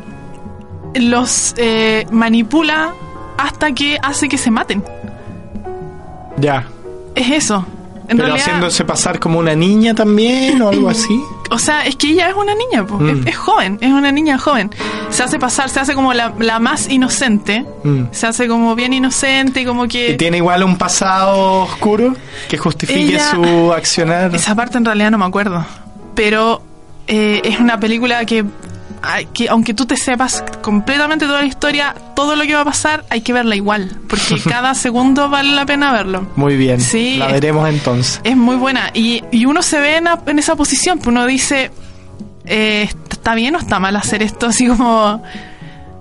[0.93, 2.91] los eh, manipula
[3.37, 4.83] hasta que hace que se maten.
[6.37, 6.65] ya.
[7.15, 7.65] Es eso.
[8.09, 11.21] En Pero realidad, haciéndose pasar como una niña también o algo así.
[11.51, 12.83] o sea, es que ella es una niña.
[12.83, 13.19] Mm.
[13.21, 14.71] es, es joven, es una niña joven.
[15.11, 18.05] Se hace pasar, se hace como la, la más inocente, Mm.
[18.11, 20.11] se hace como bien inocente, como que...
[20.11, 22.15] Y tiene igual un pasado oscuro
[22.49, 24.33] que justifique Ella- su accionar.
[24.35, 25.63] Esa parte en realidad no me acuerdo.
[26.15, 26.61] Pero
[27.07, 28.43] eh, es una película que,
[29.01, 32.65] hay que, aunque tú te sepas completamente toda la historia, todo lo que va a
[32.65, 33.89] pasar, hay que verla igual.
[34.07, 36.27] Porque cada segundo vale la pena verlo.
[36.35, 36.81] Muy bien.
[36.81, 37.17] Sí.
[37.17, 38.21] La veremos entonces.
[38.23, 38.91] Es muy buena.
[38.93, 41.71] Y, y uno se ve en, a- en esa posición, pues uno dice,
[42.45, 44.47] eh, ¿está bien o está mal hacer esto?
[44.47, 45.21] Así como...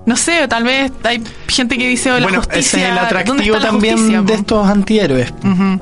[0.06, 2.94] No sé, tal vez hay gente que dice, "Oh, la bueno, justicia, ese es el
[2.94, 5.34] ¿dónde atractivo también justicia, de po?" estos antihéroes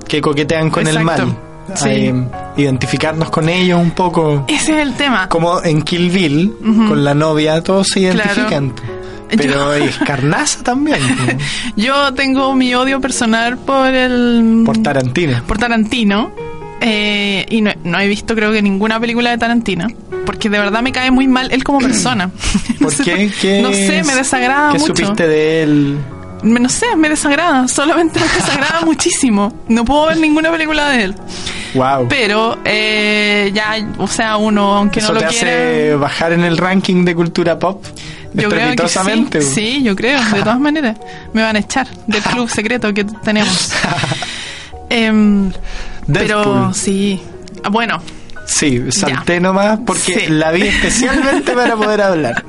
[0.08, 1.36] que coquetean con el mal.
[1.74, 1.88] Sí.
[1.88, 2.14] Eh,
[2.56, 4.44] identificarnos con ellos un poco.
[4.48, 5.28] Ese es el tema.
[5.28, 6.52] Como en Kill Bill,
[6.88, 8.16] con la novia, todos se Claro.
[8.32, 8.72] identifican.
[9.36, 10.98] Pero es carnaza también.
[11.00, 11.38] ¿no?
[11.76, 14.62] Yo tengo mi odio personal por el...
[14.64, 15.42] Por Tarantino.
[15.46, 16.30] por Tarantino.
[16.80, 19.88] eh, y no, no he visto creo que ninguna película de Tarantino.
[20.24, 22.30] Porque de verdad me cae muy mal él como persona.
[22.80, 23.32] No ¿Por sé qué?
[23.40, 24.94] ¿Qué No sé, me desagrada ¿Qué mucho.
[24.94, 25.98] supiste de él?
[26.46, 27.66] No sé, me desagrada.
[27.68, 29.52] Solamente me desagrada muchísimo.
[29.68, 31.14] No puedo ver ninguna película de él.
[31.74, 32.06] Wow.
[32.08, 35.96] Pero eh, ya, o sea, uno, aunque ¿Eso no te lo hace quiera...
[35.96, 37.84] bajar en el ranking de cultura pop?
[38.32, 40.96] Yo creo que sí, sí, yo creo, de todas maneras.
[41.32, 43.72] Me van a echar del club secreto que tenemos.
[44.88, 45.50] Em,
[46.12, 47.20] pero sí.
[47.64, 48.00] Ah, Bueno,
[48.46, 49.40] Sí, salté Ya.
[49.40, 50.26] nomás porque Sí.
[50.28, 52.44] la vi especialmente para poder hablar.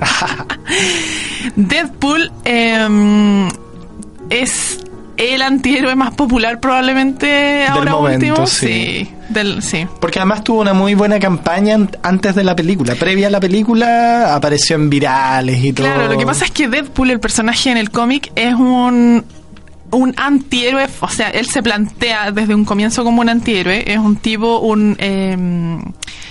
[1.55, 3.49] Deadpool em,
[4.29, 4.79] es
[5.17, 8.45] el antihéroe más popular probablemente ahora momento, último.
[8.47, 9.09] sí.
[9.29, 9.87] del, sí.
[9.99, 12.93] Porque además tuvo una muy buena campaña an- antes de la película.
[12.95, 15.87] Previa a la película apareció en virales y todo.
[15.87, 19.25] Claro, lo que pasa es que Deadpool, el personaje en el cómic, es un
[19.89, 24.17] un antihéroe, o sea, él se plantea desde un comienzo como un antihéroe, es un
[24.17, 24.97] tipo, un...
[24.99, 25.79] em,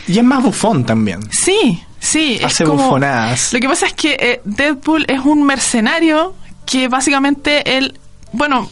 [0.07, 1.21] Y es más bufón también.
[1.31, 2.39] Sí, sí.
[2.45, 3.55] Hace es como, bufonadas.
[3.55, 6.35] Lo que pasa es que eh, Deadpool es un mercenario
[6.67, 7.99] que básicamente él,
[8.33, 8.69] bueno,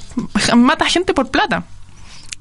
[0.57, 1.65] mata gente por plata.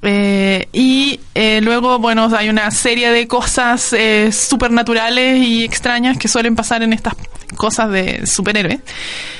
[0.05, 6.27] Eh, y eh, luego, bueno, hay una serie de cosas eh, supernaturales y extrañas que
[6.27, 7.13] suelen pasar en estas
[7.55, 8.79] cosas de superhéroes.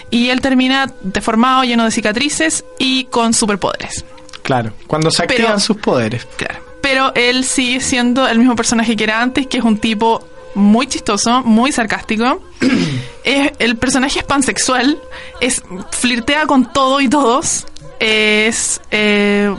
[0.10, 4.06] Y él termina deformado, lleno de cicatrices y con superpoderes.
[4.44, 6.26] Claro, cuando se Pero- activan sus poderes.
[6.38, 6.64] Claro.
[6.82, 10.88] Pero él sigue siendo el mismo personaje que era antes, que es un tipo muy
[10.88, 12.42] chistoso, muy sarcástico.
[13.24, 14.98] es, el personaje es pansexual,
[15.42, 17.66] es flirtea con todo y todos.
[18.00, 19.54] Es, eh,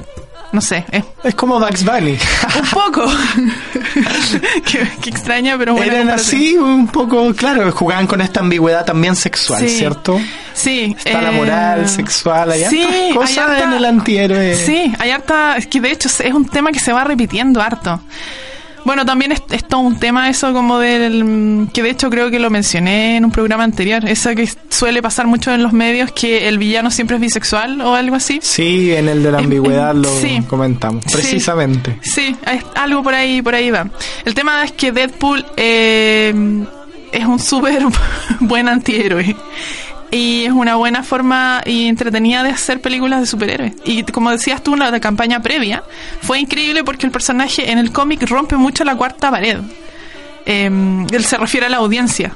[0.52, 2.18] no sé, es Es como Bugs Bunny.
[2.60, 3.06] un poco.
[4.70, 5.92] qué, qué extraña, pero bueno.
[5.92, 9.78] Eran así un poco, claro, jugaban con esta ambigüedad también sexual, Sí.
[9.78, 10.20] ¿cierto?
[10.52, 10.94] Sí.
[11.04, 14.54] Está la eh, moral sexual, hay sí, hartas hay cosas harta- en el antihéroe.
[14.56, 15.56] Sí, hay harta.
[15.56, 18.00] Es que de hecho es un tema que se va repitiendo harto.
[18.84, 21.68] Bueno, también es, es todo un tema eso como del...
[21.72, 25.26] que de hecho creo que lo mencioné en un programa anterior, eso que suele pasar
[25.26, 28.40] mucho en los medios, que el villano siempre es bisexual o algo así.
[28.42, 30.42] Sí, en el de la ambigüedad lo sí.
[30.48, 31.04] comentamos.
[31.06, 31.12] Sí.
[31.14, 31.98] Precisamente.
[32.02, 33.88] Sí, es- algo por ahí, por ahí va.
[34.24, 36.34] El tema es que Deadpool eh,
[37.12, 37.82] es un súper
[38.40, 39.34] buen antihéroe.
[40.14, 43.72] Y es una buena forma y entretenida de hacer películas de superhéroes.
[43.84, 45.82] Y como decías tú, la, la campaña previa
[46.22, 49.58] fue increíble porque el personaje en el cómic rompe mucho la cuarta pared.
[50.46, 50.70] Eh,
[51.10, 52.32] él se refiere a la audiencia.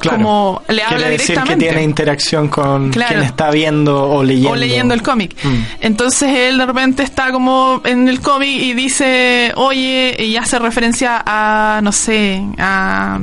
[0.00, 0.18] Claro.
[0.18, 1.64] Como le habla Quiere decir directamente.
[1.64, 3.08] que tiene interacción con Claro.
[3.14, 4.50] quien está viendo o leyendo.
[4.50, 5.34] o leyendo el cómic.
[5.42, 5.56] Mm.
[5.80, 11.20] Entonces él de repente está como en el cómic y dice, oye, y hace referencia
[11.26, 13.18] a, no sé, a,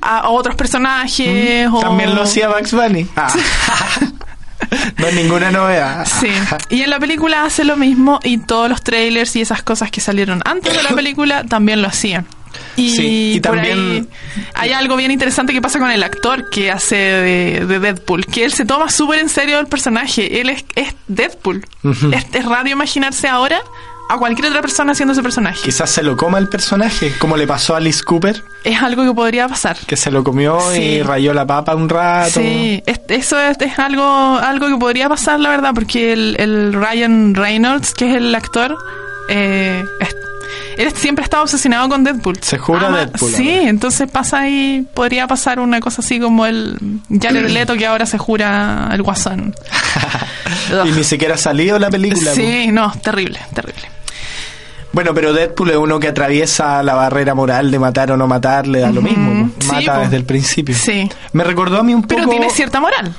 [0.00, 1.68] a otros personajes.
[1.72, 1.80] o...
[1.80, 3.06] También lo hacía Bugs Bunny.
[3.16, 3.32] Ah.
[4.98, 6.06] no es ninguna novedad.
[6.20, 6.28] Sí,
[6.68, 10.00] y en la película hace lo mismo y todos los trailers y esas cosas que
[10.00, 12.26] salieron antes de la película también lo hacían.
[12.76, 14.08] Y, Sí, y por también-
[14.54, 18.26] ahí hay algo bien interesante que pasa con el actor que hace de, de Deadpool,
[18.26, 21.64] que él se toma súper en serio el personaje, él es, es Deadpool.
[22.12, 23.60] Es, es raro imaginarse ahora
[24.08, 25.60] a cualquier otra persona haciendo ese personaje.
[25.62, 29.12] Quizás se lo coma el personaje, como le pasó a Alice Cooper, Es algo que
[29.12, 29.76] podría pasar.
[29.86, 30.80] que se lo comió Sí.
[30.80, 32.40] y rayó la papa un rato.
[32.40, 34.02] Sí, es- eso es, es algo
[34.38, 38.76] algo que podría pasar, la verdad, porque el, el Ryan Reynolds, que es el actor,
[39.28, 40.16] eh, es-
[40.78, 42.38] él siempre estaba obsesionado con Deadpool.
[42.40, 43.68] Se jura Deadpool Sí, ahora.
[43.68, 46.78] entonces pasa ahí, podría pasar una cosa así como el
[47.20, 49.54] Jared Leto que ahora se jura el Guasón.
[50.86, 52.32] y ni siquiera ha salido la película.
[52.32, 53.82] Sí, no, terrible, terrible.
[54.92, 58.66] Bueno, pero Deadpool es uno que atraviesa la barrera moral de matar o no matar,
[58.66, 59.50] le da lo mismo.
[59.58, 60.00] Sí, Mata po.
[60.00, 60.74] desde el principio.
[60.74, 61.08] Sí.
[61.32, 62.14] Me recordó a mí un poco...
[62.16, 63.14] Pero tiene cierta moral.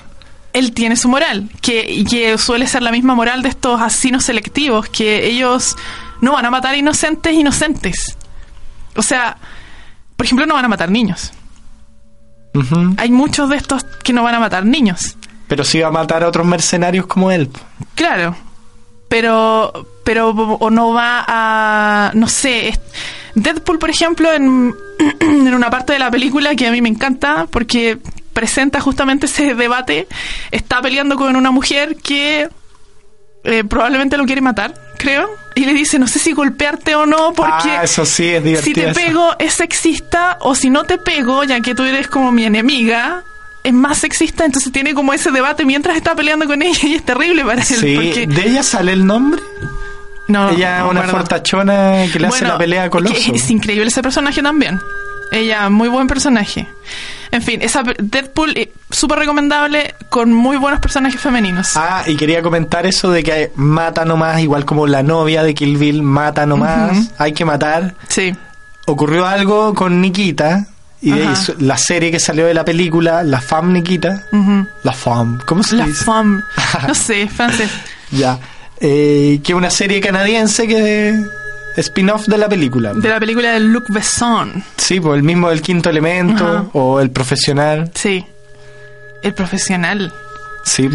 [0.52, 4.90] Él tiene su moral, que, que suele ser la misma moral de estos asesinos selectivos,
[4.90, 5.76] que ellos
[6.22, 8.18] no van a matar inocentes inocentes.
[8.96, 9.38] O sea,
[10.16, 11.32] por ejemplo, no van a matar niños.
[12.98, 15.16] Hay muchos de estos que no van a matar niños.
[15.48, 17.50] Pero sí va a matar a otros mercenarios como él.
[17.96, 18.36] Claro.
[19.10, 22.80] Pero, pero, o no va a, no sé,
[23.36, 24.74] Deadpool, por ejemplo, en,
[25.20, 27.98] en una parte de la película que a mí me encanta, porque
[28.34, 30.08] presenta justamente ese debate,
[30.52, 32.50] está peleando con una mujer que
[33.44, 37.34] eh, probablemente lo quiere matar, creo, y le dice, no sé si golpearte o no,
[37.34, 39.00] porque ah, eso sí, es si te eso.
[39.00, 43.24] pego es sexista, o si no te pego, ya que tú eres como mi enemiga,
[43.64, 47.04] es más sexista, entonces tiene como ese debate mientras está peleando con ella y es
[47.04, 47.68] terrible para él.
[47.68, 49.42] Sí, porque ¿de ella sale el nombre?
[50.28, 53.34] no, ella no una fortachona que le hace la pelea a que Coloso.
[53.34, 54.80] Es increíble ese personaje también.
[55.32, 56.68] Ella, muy buen personaje.
[57.32, 61.78] En fin, esa Deadpool, eh, súper recomendable, con muy buenos personajes femeninos.
[61.78, 65.78] Ah, y quería comentar eso de que mata nomás, igual como la novia de Kill
[65.78, 67.10] Bill, mata nomás, Ujú.
[67.20, 67.94] hay que matar.
[68.08, 68.36] Sí.
[68.88, 70.66] Ocurrió algo con Nikita,
[71.02, 74.26] y de ahí la serie que salió de la película, La Femme Nikita.
[74.84, 76.04] La Femme, ¿cómo se La dice?
[76.06, 76.44] femme.
[76.88, 77.70] No sé, francés.
[78.12, 78.38] Ya.
[78.82, 82.94] Eh, que es una serie canadiense que es spin-off de la película.
[82.94, 84.64] De la película de Luc Besson.
[84.78, 87.92] Sí, pues el mismo del quinto elemento o el profesional.
[87.94, 88.26] Sí.
[89.22, 90.14] El profesional.
[90.64, 90.90] Sí.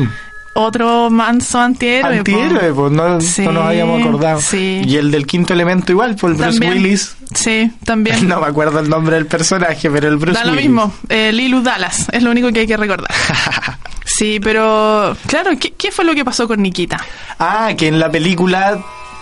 [0.57, 2.19] Otro manso antihéroe.
[2.19, 4.41] Antihéroe, pues no, Sí, no nos habíamos acordado.
[4.41, 4.83] sí.
[4.85, 6.73] Y el del quinto elemento igual, pues el Bruce También.
[6.85, 7.17] Willis.
[7.35, 8.29] Sí, también.
[8.29, 10.67] No me acuerdo el nombre del personaje, pero el Bruce da lo Willis.
[10.69, 10.93] mismo.
[11.09, 12.07] Eh, Lilu Dallas.
[12.13, 13.11] Es lo único que hay que recordar.
[14.07, 15.17] Sí, pero...
[15.27, 16.99] Claro, ¿qué, qué fue lo que pasó con Nikita?
[17.39, 18.79] Ah, que en la película,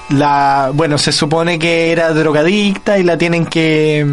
[0.09, 4.05] la bueno, se supone que era drogadicta y la tienen que...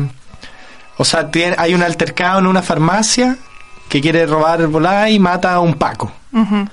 [0.98, 3.36] O sea, tiene- hay un altercado en una farmacia
[3.90, 6.12] que quiere robar volá y mata a un Paco.
[6.32, 6.68] Ujú.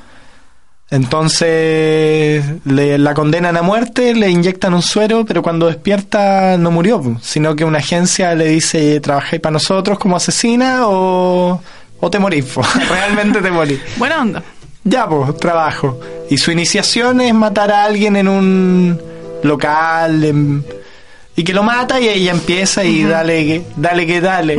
[0.91, 7.03] Entonces le, la condenan a muerte, le inyectan un suero, pero cuando despierta no murió,
[7.22, 11.61] sino que una agencia le dice, ¿trabajáis para nosotros como asesina o,
[12.01, 12.45] o te morís?
[12.45, 12.62] po?
[12.89, 13.80] Realmente te morís.
[13.97, 14.43] Buena onda.
[14.84, 15.99] Ya, pues, trabajo.
[16.30, 19.01] Y su iniciación es matar a alguien en un
[19.43, 20.64] local en-
[21.37, 24.57] y que lo mata y ella empieza y dale, que- dale que dale,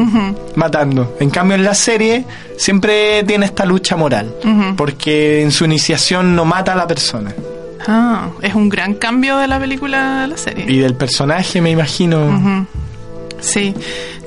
[0.56, 1.18] matando.
[1.20, 2.24] En cambio, en la serie
[2.58, 4.34] siempre tiene esta lucha moral,
[4.78, 7.34] porque en su iniciación no mata a la persona.
[7.88, 10.66] Ah, es un gran cambio de la película a la serie.
[10.68, 12.66] Y del personaje, me imagino.
[13.40, 13.74] Sí.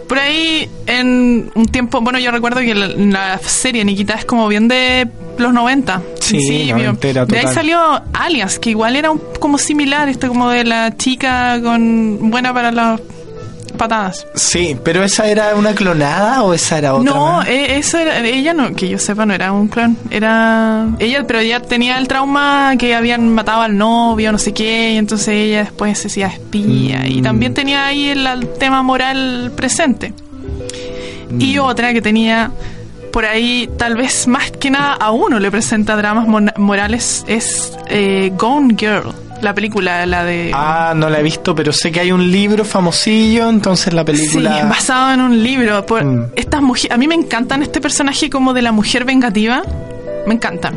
[0.08, 4.48] Por ahí, en un tiempo, bueno, yo recuerdo que la, la serie Nikita es como
[4.48, 5.06] bien de
[5.40, 6.02] los 90.
[6.20, 7.80] Sí, noventera De ahí salió
[8.12, 12.70] Alias, que igual era un- como similar, esto como de la chica con buena para
[12.70, 13.00] los
[13.76, 14.26] patadas.
[14.34, 17.10] Sí, pero esa era una clonada o esa era otra.
[17.12, 19.96] No, eh, eso era, ella no, que yo sepa, no era un clon.
[20.10, 24.92] Era ella, pero ella tenía el trauma que habían matado al novio, no sé qué,
[24.94, 27.06] y entonces ella después se hacía espía.
[27.08, 27.22] Y Mm.
[27.22, 30.12] también tenía ahí el, el tema moral presente.
[31.38, 31.60] Y Mm.
[31.62, 32.50] otra que tenía
[33.12, 38.32] por ahí, tal vez más que nada a uno le presenta dramas morales, es eh,
[38.36, 40.50] Gone Girl, la película, la de.
[40.54, 44.60] Ah, no la he visto, pero sé que hay un libro famosillo, entonces la película...
[44.60, 45.84] Sí, basado en un libro.
[45.86, 46.26] Por Mm.
[46.36, 49.62] estas mujeres, a mí me encantan este personaje como de la mujer vengativa.
[50.26, 50.74] Me encantan.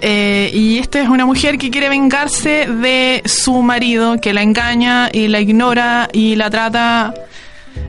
[0.00, 5.08] Eh, y esta es una mujer que quiere vengarse de su marido, que la engaña
[5.12, 7.12] y la ignora y la trata,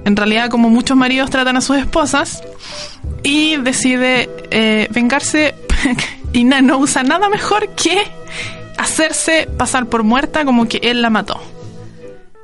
[0.06, 2.44] en realidad como muchos maridos tratan a sus esposas,
[3.24, 5.56] y decide eh, vengarse
[6.34, 8.04] y no usa nada mejor que
[8.78, 11.40] hacerse pasar por muerta como que él la mató.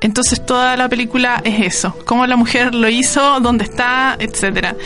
[0.00, 4.76] Entonces toda la película es eso, cómo la mujer lo hizo, dónde está, etcétera.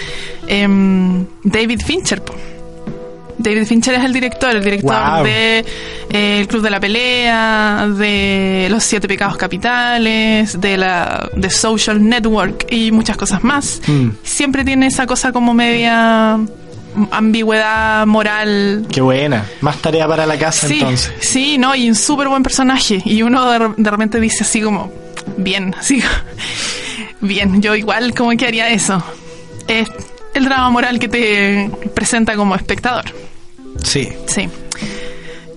[0.47, 2.35] Em, David Fincher, po.
[3.43, 5.25] David Fincher es el director, el director Wow.
[5.25, 5.65] de
[6.11, 12.03] eh, El Club de la Pelea, de Los Siete Pecados Capitales, de la de Social
[12.07, 13.81] Network y muchas cosas más.
[13.87, 14.09] Mm.
[14.23, 16.39] Siempre tiene esa cosa como media
[17.11, 19.47] ambigüedad moral Qué buena.
[19.61, 21.13] Más tarea para la casa Sí, entonces.
[21.21, 23.01] sí, no, y un súper buen personaje.
[23.05, 24.93] Y uno de, de repente dice así como,
[25.39, 26.03] bien, así,
[27.21, 29.03] bien, yo igual como que haría eso.
[29.69, 29.89] Es
[30.35, 33.05] el drama moral que te presenta como espectador.
[33.83, 34.09] Sí.
[34.27, 34.49] Sí.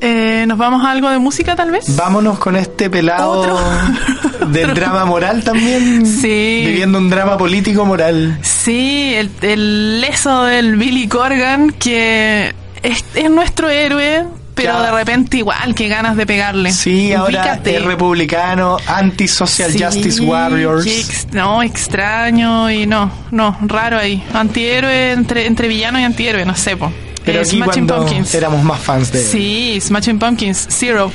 [0.01, 1.95] Eh, ¿Nos vamos a algo de música tal vez?
[1.95, 3.59] Vámonos con este pelado Otro.
[4.51, 4.76] del Otro.
[4.76, 6.05] drama moral también.
[6.05, 6.63] Sí.
[6.65, 8.38] Viviendo un drama político moral.
[8.43, 12.53] Sí, el, el leso del Billy Corgan, que
[12.84, 14.82] es, es nuestro héroe, pero Ya.
[14.84, 16.71] de repente igual, que ganas de pegarle.
[16.71, 20.86] Sí, ahora es republicano, anti-social Sí, justice warriors.
[20.86, 24.23] ex- no, extraño y no, no, raro ahí.
[24.34, 26.91] Antihéroe entre, entre villano y antihéroe, no sé, po.
[27.26, 28.36] Pero Eh, aquí Smashing cuando Pumpkins.
[28.36, 29.23] éramos más fans de.
[29.23, 31.11] Sí, Smashing Pumpkins, Zero.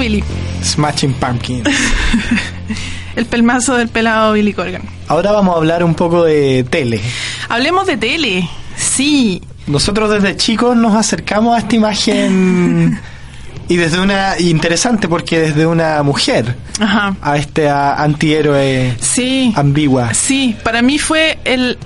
[0.00, 0.24] Billy.
[0.62, 1.68] Smashing Pumpkins.
[3.16, 4.82] El pelmazo del pelado Billy Corgan.
[5.08, 7.00] Ahora vamos a hablar un poco de tele.
[7.48, 8.48] Hablemos de tele.
[8.76, 9.42] Sí.
[9.66, 13.00] Nosotros desde chicos nos acercamos a esta imagen
[13.68, 17.14] y desde una interesante porque desde una mujer Ajá.
[17.20, 19.52] a este a- antihéroe Sí.
[19.56, 20.14] ambigua.
[20.14, 21.78] Sí, para mí fue el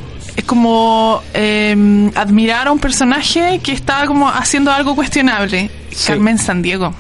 [0.47, 5.71] como eh, admirar a un personaje que estaba como haciendo algo cuestionable.
[5.91, 6.09] Sí.
[6.09, 6.95] Carmen Sandiego.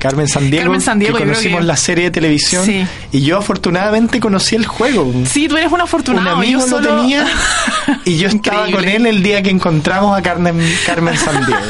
[0.00, 2.84] Carmen Sandiego, Carmen Sandiego, que conocimos que- la serie de televisión Sí.
[3.12, 5.12] y yo afortunadamente conocí el juego.
[5.30, 6.36] Sí, tú eres un Un afortunado.
[6.36, 6.96] amigo yo solo...
[6.96, 7.24] lo tenía
[8.04, 11.60] y yo estaba con él el día que encontramos a Carmen, Carmen Sandiego.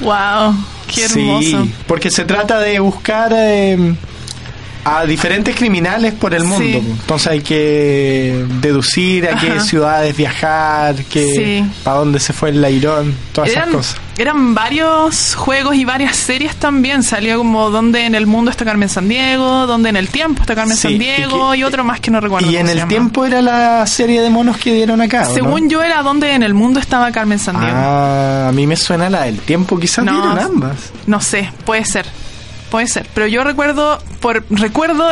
[0.00, 0.54] Wow,
[0.94, 1.62] qué hermoso.
[1.64, 3.94] Sí, porque se trata de buscar eh,
[4.84, 6.64] a diferentes criminales por el mundo.
[6.64, 6.76] Sí.
[7.00, 9.60] Entonces hay que deducir a qué Ajá.
[9.60, 11.26] ciudades viajar, que,
[11.64, 11.70] Sí.
[11.84, 13.96] para dónde se fue el Lairón, todas Eran, esas cosas.
[14.18, 17.02] eran varios juegos y varias series también.
[17.02, 20.76] Salió como donde en el mundo está Carmen Sandiego, donde en el tiempo está Carmen
[20.76, 22.50] Sí, Sandiego y y, que- otro más que no recuerdo.
[22.50, 22.88] Y en el llama.
[22.88, 25.26] tiempo era la serie de monos que dieron acá.
[25.26, 27.76] Según yo era donde en el mundo estaba Carmen Sandiego.
[27.76, 30.12] Ah, a mí me suena la del tiempo, quizás No.
[30.12, 30.76] dieron ambas.
[31.06, 32.06] No sé, puede ser.
[32.70, 35.10] Puede ser, pero yo recuerdo, por recuerdo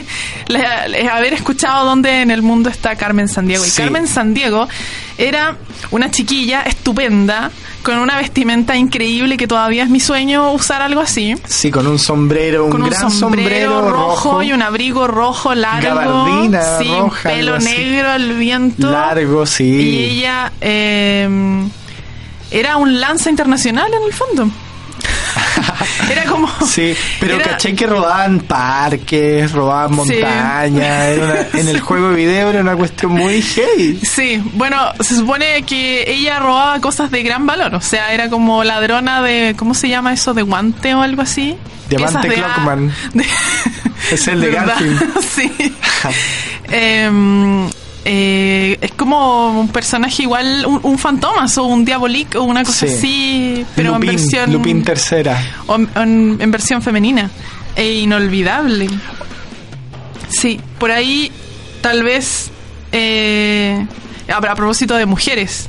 [0.48, 3.64] la- la- haber escuchado dónde en el mundo está Carmen Sandiego.
[3.64, 3.80] Y Sí.
[3.82, 4.68] Carmen Sandiego
[5.16, 5.56] era
[5.90, 7.50] una chiquilla estupenda,
[7.82, 11.34] con una vestimenta increíble que todavía es mi sueño usar algo así.
[11.46, 15.94] Sí, con un sombrero, un con un gran sombrero, rojo, y un abrigo rojo largo,
[16.00, 18.90] Gabardina sí, roja, pelo negro al viento.
[18.90, 19.64] largo, sí.
[19.64, 21.26] Y ella eh,
[22.50, 24.50] era un lanza internacional en el fondo.
[26.10, 26.48] era como.
[26.66, 29.96] Sí, pero era- caché que rodaban parques, rodaban Sí.
[29.96, 31.08] montañas.
[31.08, 34.00] era una- en el juego de video era una cuestión muy heavy.
[34.02, 37.74] Sí, bueno, se supone que ella robaba cosas de gran valor.
[37.74, 39.54] O sea, era como ladrona de.
[39.58, 40.34] ¿Cómo se llama eso?
[40.34, 41.56] ¿De guante o algo así?
[41.88, 42.92] Diamante Clockman.
[43.14, 43.24] de-
[44.12, 44.66] Es el de ¿Verdad?
[44.78, 45.20] Garfield.
[45.34, 45.74] sí.
[46.70, 47.68] Em,
[48.10, 52.86] eh, es como un personaje igual, un, un fantomas o un diabolic o una cosa
[52.86, 52.94] Sí.
[52.94, 54.52] así, pero Lupin, en versión.
[54.52, 55.38] Lupin tercera.
[55.66, 57.30] o en versión femenina.
[57.76, 58.88] E inolvidable.
[60.28, 61.30] Sí, por ahí
[61.80, 62.50] tal vez
[62.92, 63.86] eh,
[64.28, 65.68] a, a propósito de mujeres.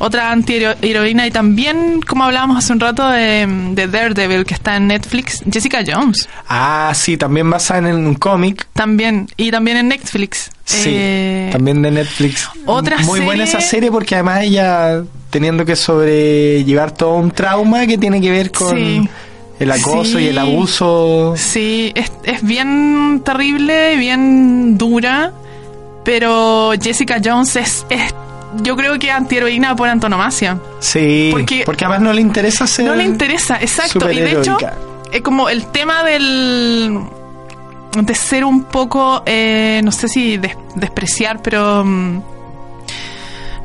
[0.00, 4.86] Otra antiheroína y también, como hablábamos hace un rato de, de Daredevil que está en
[4.86, 6.28] Netflix, Jessica Jones.
[6.48, 8.66] Ah, sí, también basada en un cómic.
[8.74, 10.50] También, y también en Netflix.
[10.64, 12.48] Sí, Eh, también de Netflix.
[12.66, 17.98] otra Muy buena esa serie porque además ella teniendo que sobrellevar todo un trauma que
[17.98, 19.08] tiene que ver con Sí.
[19.58, 20.24] el acoso Sí.
[20.24, 21.34] y el abuso.
[21.36, 25.32] Sí, es, es bien terrible, bien dura,
[26.04, 28.14] pero Jessica Jones es, es
[28.62, 30.58] yo creo que antiheroína por antonomasia.
[30.80, 34.10] Sí, Porque- porque, además no le interesa ser No le interesa, exacto.
[34.10, 34.56] Y de hecho,
[35.12, 36.98] es como el tema del
[38.00, 42.22] de ser un poco, eh, no sé si des- despreciar, pero mm,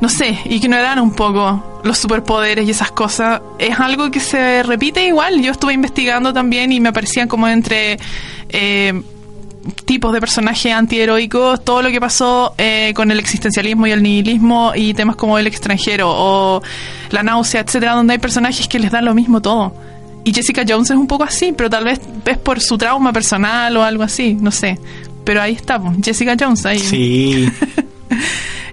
[0.00, 5.04] no sé, ignorar un poco los superpoderes y esas cosas, es algo que se repite
[5.06, 5.40] igual.
[5.42, 7.98] Yo estuve investigando también y me parecían como entre
[8.48, 9.02] eh,
[9.84, 14.72] tipos de personajes antiheroicos, todo lo que pasó eh, con el existencialismo y el nihilismo
[14.74, 16.62] y temas como el extranjero o
[17.10, 19.74] la náusea, etcétera, donde hay personajes que les da lo mismo todo.
[20.24, 23.76] Y Jessica Jones es un poco así, pero tal vez es por su trauma personal
[23.76, 24.78] o algo así, no sé.
[25.24, 26.78] Pero ahí está, pues, Jessica Jones ahí.
[26.78, 27.48] Sí,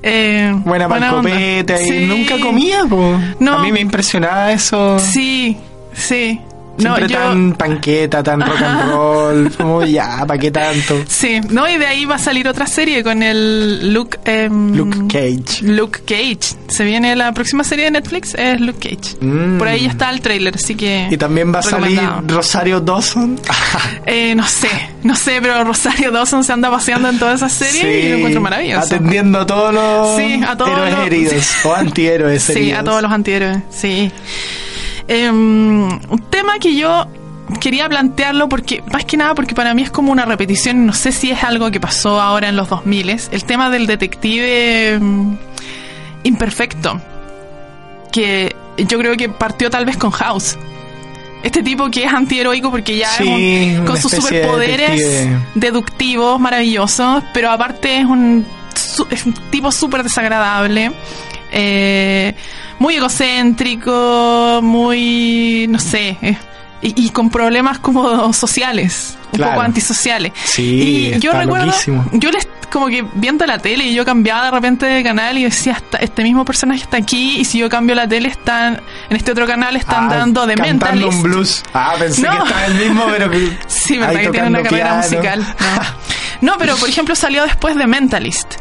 [0.03, 1.29] Eh, buena para onda.
[1.29, 2.05] copete y Sí.
[2.07, 3.19] nunca comía, po.
[3.39, 3.59] No.
[3.59, 4.97] A mí me impresionaba eso.
[4.99, 5.55] Sí,
[5.93, 6.39] sí.
[6.77, 10.95] No, Siempre yo, tan panqueta, tan rock and roll, como ya, ¿para qué tanto?
[11.07, 14.17] Sí, no, y de ahí va a salir otra serie con el Luke...
[14.25, 15.63] em, Luke Cage.
[15.63, 16.55] Luke Cage.
[16.69, 19.17] Se viene la próxima serie de Netflix, es Luke Cage.
[19.23, 19.57] Mm.
[19.59, 21.07] Por ahí ya está el trailer, así que...
[21.11, 21.99] Y también va a salir.
[22.27, 23.39] Rosario Dawson.
[24.05, 24.67] Eh, no sé,
[25.03, 28.41] no sé, pero Rosario Dawson se anda paseando en todas esas series y lo encuentro
[28.41, 28.85] maravilloso.
[28.87, 32.79] Atendiendo a todos los Sí, a todos héroes los- heridos o antihéroes Sí, heridos.
[32.79, 34.11] a todos los antihéroes, sí.
[35.13, 37.05] Em, un tema que yo
[37.59, 41.11] quería plantearlo porque, más que nada porque para mí es como una repetición, no sé
[41.11, 45.35] si es algo que pasó ahora en los 2000, el tema del detective em,
[46.23, 47.01] imperfecto,
[48.11, 50.57] que yo creo que partió tal vez con House.
[51.43, 53.27] Este tipo que es antiheroico porque ya Sí,
[53.73, 58.45] es un- con sus de superpoderes deductivos maravillosos, pero aparte es un,
[59.09, 60.91] es un tipo súper desagradable,
[61.51, 62.33] eh,
[62.79, 66.37] muy egocéntrico, muy, no sé, eh,
[66.81, 69.53] y, y con problemas como sociales, un Claro.
[69.53, 70.31] poco antisociales.
[70.43, 72.05] Sí, y yo recuerdo, loquísimo.
[72.13, 75.43] yo les como que viendo la tele y yo cambiaba de repente de canal y
[75.43, 78.79] decía, "Esta- este mismo personaje está aquí y si yo cambio la tele están
[79.09, 81.13] en este otro canal están Ah, dando de cantando Mentalist.
[81.17, 81.63] un blues.
[81.73, 82.31] Ah, pensé No.
[82.31, 85.01] que estaba el mismo, pero que Sí, verdad ahí que tiene una carrera piano.
[85.01, 85.39] musical.
[85.59, 85.81] No.
[86.41, 88.55] No, pero por ejemplo salió después de Mentalist.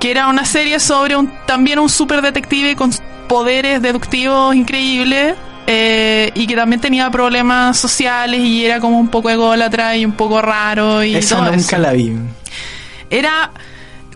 [0.00, 2.90] Que era una serie sobre un, también un super detective con
[3.28, 5.34] poderes deductivos increíbles
[5.66, 10.12] eh, y que también tenía problemas sociales y era como un poco ególatra y un
[10.12, 11.78] poco raro y Esa todo nunca eso.
[11.78, 12.12] la vi.
[13.10, 13.50] Era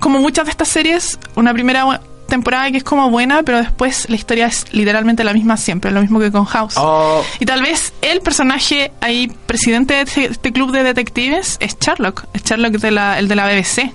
[0.01, 4.17] como muchas de estas series, una primera temporada que es como buena, pero después la
[4.17, 6.75] historia es literalmente la misma siempre, lo mismo que con House.
[6.79, 11.77] Oh, Y tal vez el personaje ahí, presidente de este, este club de detectives, es
[11.79, 12.25] Sherlock.
[12.33, 13.93] Es Sherlock de la, el de la BBC.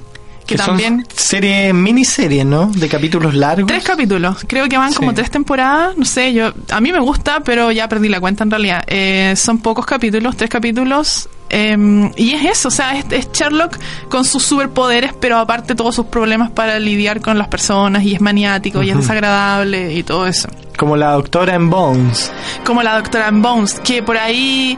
[0.47, 1.05] Que, que también.
[1.07, 2.71] son series, miniseries, ¿no?
[2.73, 3.67] De capítulos largos.
[3.67, 4.37] Tres capítulos.
[4.47, 5.95] Creo que van como tres temporadas.
[5.97, 6.53] No sé, yo.
[6.71, 8.83] A mí me gusta, pero ya perdí la cuenta en realidad.
[8.87, 11.29] Eh, son pocos capítulos, tres capítulos.
[11.49, 13.77] eh, y es eso, o sea, es, es Sherlock
[14.09, 18.03] con sus superpoderes, pero aparte todos sus problemas para lidiar con las personas.
[18.03, 20.47] Y es maniático, y es desagradable, y todo eso.
[20.77, 22.31] Como la doctora en Bones.
[22.65, 24.77] como la doctora en Bones, que por ahí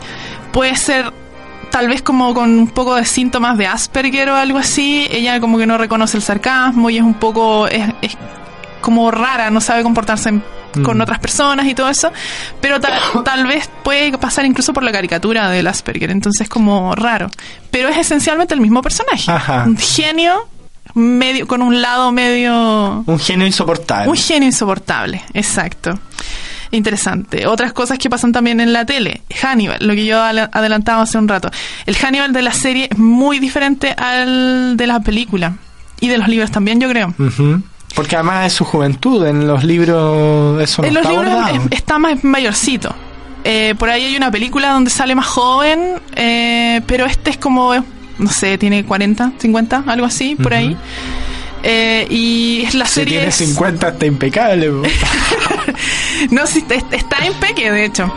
[0.52, 1.12] puede ser
[1.72, 5.08] tal vez como con un poco de síntomas de Asperger o algo así.
[5.12, 7.68] Ella como que no reconoce el sarcasmo y es un poco...
[7.68, 8.18] Es, es
[8.82, 10.44] como rara, no sabe comportarse en-
[10.84, 11.02] con Mm.
[11.02, 12.12] otras personas y todo eso,
[12.62, 12.94] pero tal,
[13.26, 17.28] tal vez puede pasar incluso por la caricatura del Asperger, entonces como raro.
[17.72, 19.32] Pero es esencialmente el mismo personaje.
[19.32, 19.64] Ajá.
[19.66, 20.48] Un genio
[20.94, 24.10] medio con un lado medio Un genio insoportable.
[24.10, 25.98] un genio insoportable, exacto.
[26.72, 27.48] Interesante.
[27.48, 29.22] Otras cosas que pasan también en la tele.
[29.42, 31.50] Hannibal, lo que yo adelantaba hace un rato.
[31.86, 35.54] El Hannibal de la serie es muy diferente al de la película.
[36.00, 37.14] Y de los libros también, yo creo.
[37.18, 37.62] Ujú.
[37.96, 39.26] Porque además es su juventud.
[39.26, 41.68] En los libros eso no en los está libros abordado.
[41.72, 42.96] está más mayorcito.
[43.44, 47.74] Eh, por ahí hay una película donde sale más joven, eh, pero este es como,
[48.18, 50.76] no sé, tiene 40, 50, algo así, por ahí.
[51.64, 53.18] Eh, y la Si serie...
[53.18, 54.72] tiene es- 50 está impecable.
[56.32, 58.12] No, sí, est- está en peque, de hecho.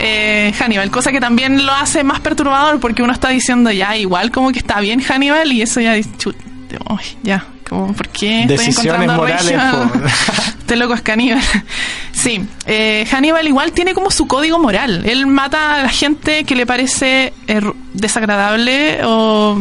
[0.00, 4.30] Eh, Hannibal, cosa que también lo hace más perturbador porque uno está diciendo ya, igual
[4.30, 6.36] como que está bien Hannibal y eso ya dice, chut,
[6.90, 9.90] uy, ya, como, ¿por qué estoy Decisiones morales, regio?
[9.92, 9.98] po.
[10.60, 11.42] Este loco es caníbal.
[12.12, 15.02] Sí, eh, Hannibal igual tiene como su código moral.
[15.06, 17.60] Él mata a la gente que le parece eh,
[17.94, 19.60] desagradable o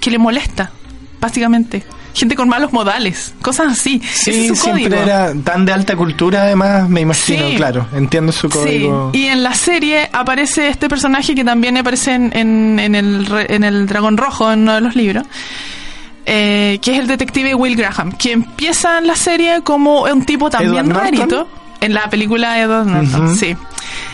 [0.00, 0.70] que le molesta,
[1.20, 1.82] básicamente.
[2.14, 4.00] Gente con malos modales, cosas así.
[4.12, 5.02] Sí, es su siempre código.
[5.02, 7.56] era tan de alta cultura, además, me imagino, Sí.
[7.56, 7.86] claro.
[7.94, 9.10] Entiendo su código.
[9.14, 13.26] Sí, y en la serie aparece este personaje que también aparece en, en, en el,
[13.48, 15.24] en el Dragón Rojo, en uno de los libros,
[16.26, 20.50] eh, que es el detective Will Graham, que empieza en la serie como un tipo
[20.50, 21.48] también rarito.
[21.80, 23.34] En la película de Edward Norton, Ujú.
[23.36, 23.56] sí.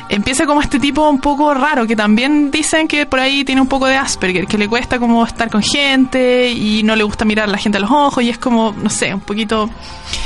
[0.08, 3.66] Empieza como este tipo un poco raro, que también dicen que por ahí tiene un
[3.66, 7.48] poco de Asperger, que le cuesta como estar con gente y no le gusta mirar
[7.48, 9.68] a la gente a los ojos y es como, no sé, un poquito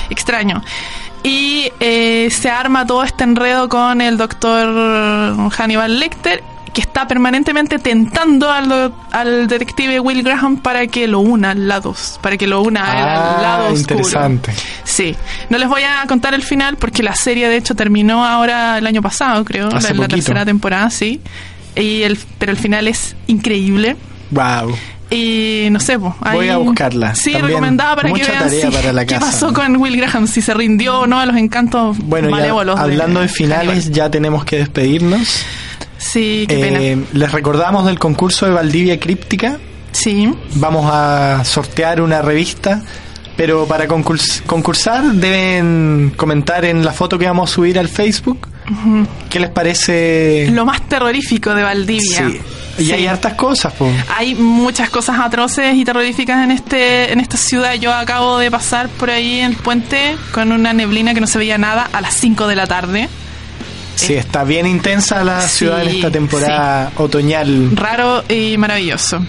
[0.08, 0.62] extraño.
[1.24, 6.42] Y eh, se arma todo este enredo con el doctor Hannibal Lecter,
[6.72, 11.94] que está permanentemente tentando al, al detective Will Graham para que lo una al lado,
[12.22, 13.96] para que lo una a él Ah, al lado oscuro.
[13.98, 14.54] interesante.
[14.84, 15.14] Sí,
[15.50, 18.86] no les voy a contar el final porque la serie de hecho terminó ahora el
[18.86, 21.20] año pasado, creo, Hace la, tercera temporada, sí.
[21.76, 23.96] Y el, pero el final es increíble.
[24.30, 24.74] Wow.
[25.10, 27.14] Y no sé, pues, Voy ahí- a buscarla.
[27.14, 29.52] Sí, También recomendada para que vean tarea si- para la qué casa, pasó ¿no?
[29.52, 32.80] con Will Graham, si se rindió o no a los encantos Bueno, ya malévolos.
[32.80, 33.92] hablando de, finales, Hannibal.
[33.92, 35.44] ya tenemos que despedirnos.
[36.02, 37.06] Sí, qué Eh, pena.
[37.12, 39.58] les recordamos del concurso de Valdivia Críptica.
[39.92, 42.82] Sí, Vamos a sortear una revista,
[43.36, 48.48] pero para concurs- concursar deben comentar en la foto que vamos a subir al Facebook.
[49.28, 50.48] ¿Qué les parece?
[50.50, 52.28] lo más terrorífico de Valdivia.
[52.28, 52.40] Sí.
[52.78, 52.92] Y Sí.
[52.92, 53.86] hay hartas cosas, po.
[54.16, 57.74] Hay muchas cosas atroces y terroríficas en este en esta ciudad.
[57.74, 61.36] Yo acabo de pasar por ahí en el puente con una neblina que no se
[61.38, 63.08] veía nada a las 5 de la tarde.
[63.94, 67.70] Sí, está bien intensa la Sí, ciudad en esta temporada otoñal.
[67.76, 69.20] Raro y maravilloso.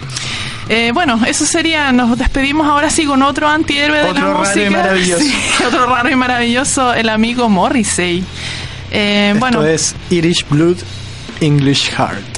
[0.70, 1.92] Eh, bueno, eso sería.
[1.92, 4.66] Nos despedimos ahora sí con otro antihéroe de Otro la raro música.
[4.66, 5.24] y maravilloso.
[5.24, 5.34] Sí,
[5.68, 8.24] otro raro y maravilloso, el amigo Morrissey.
[8.92, 10.78] Eh, Esto bueno, es Irish Blood,
[11.42, 12.33] English Heart.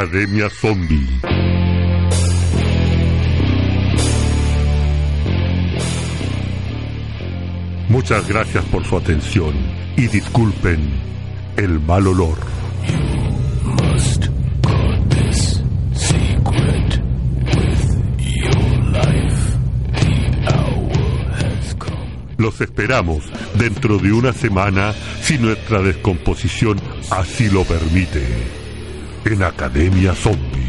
[0.00, 1.06] Academia Zombie.
[7.90, 9.54] Muchas gracias por su atención
[9.98, 10.88] y disculpen
[11.58, 12.38] el mal olor.
[22.38, 26.80] Los esperamos dentro de una semana si nuestra descomposición
[27.10, 28.59] así lo permite
[29.24, 30.60] en Academia Zombie.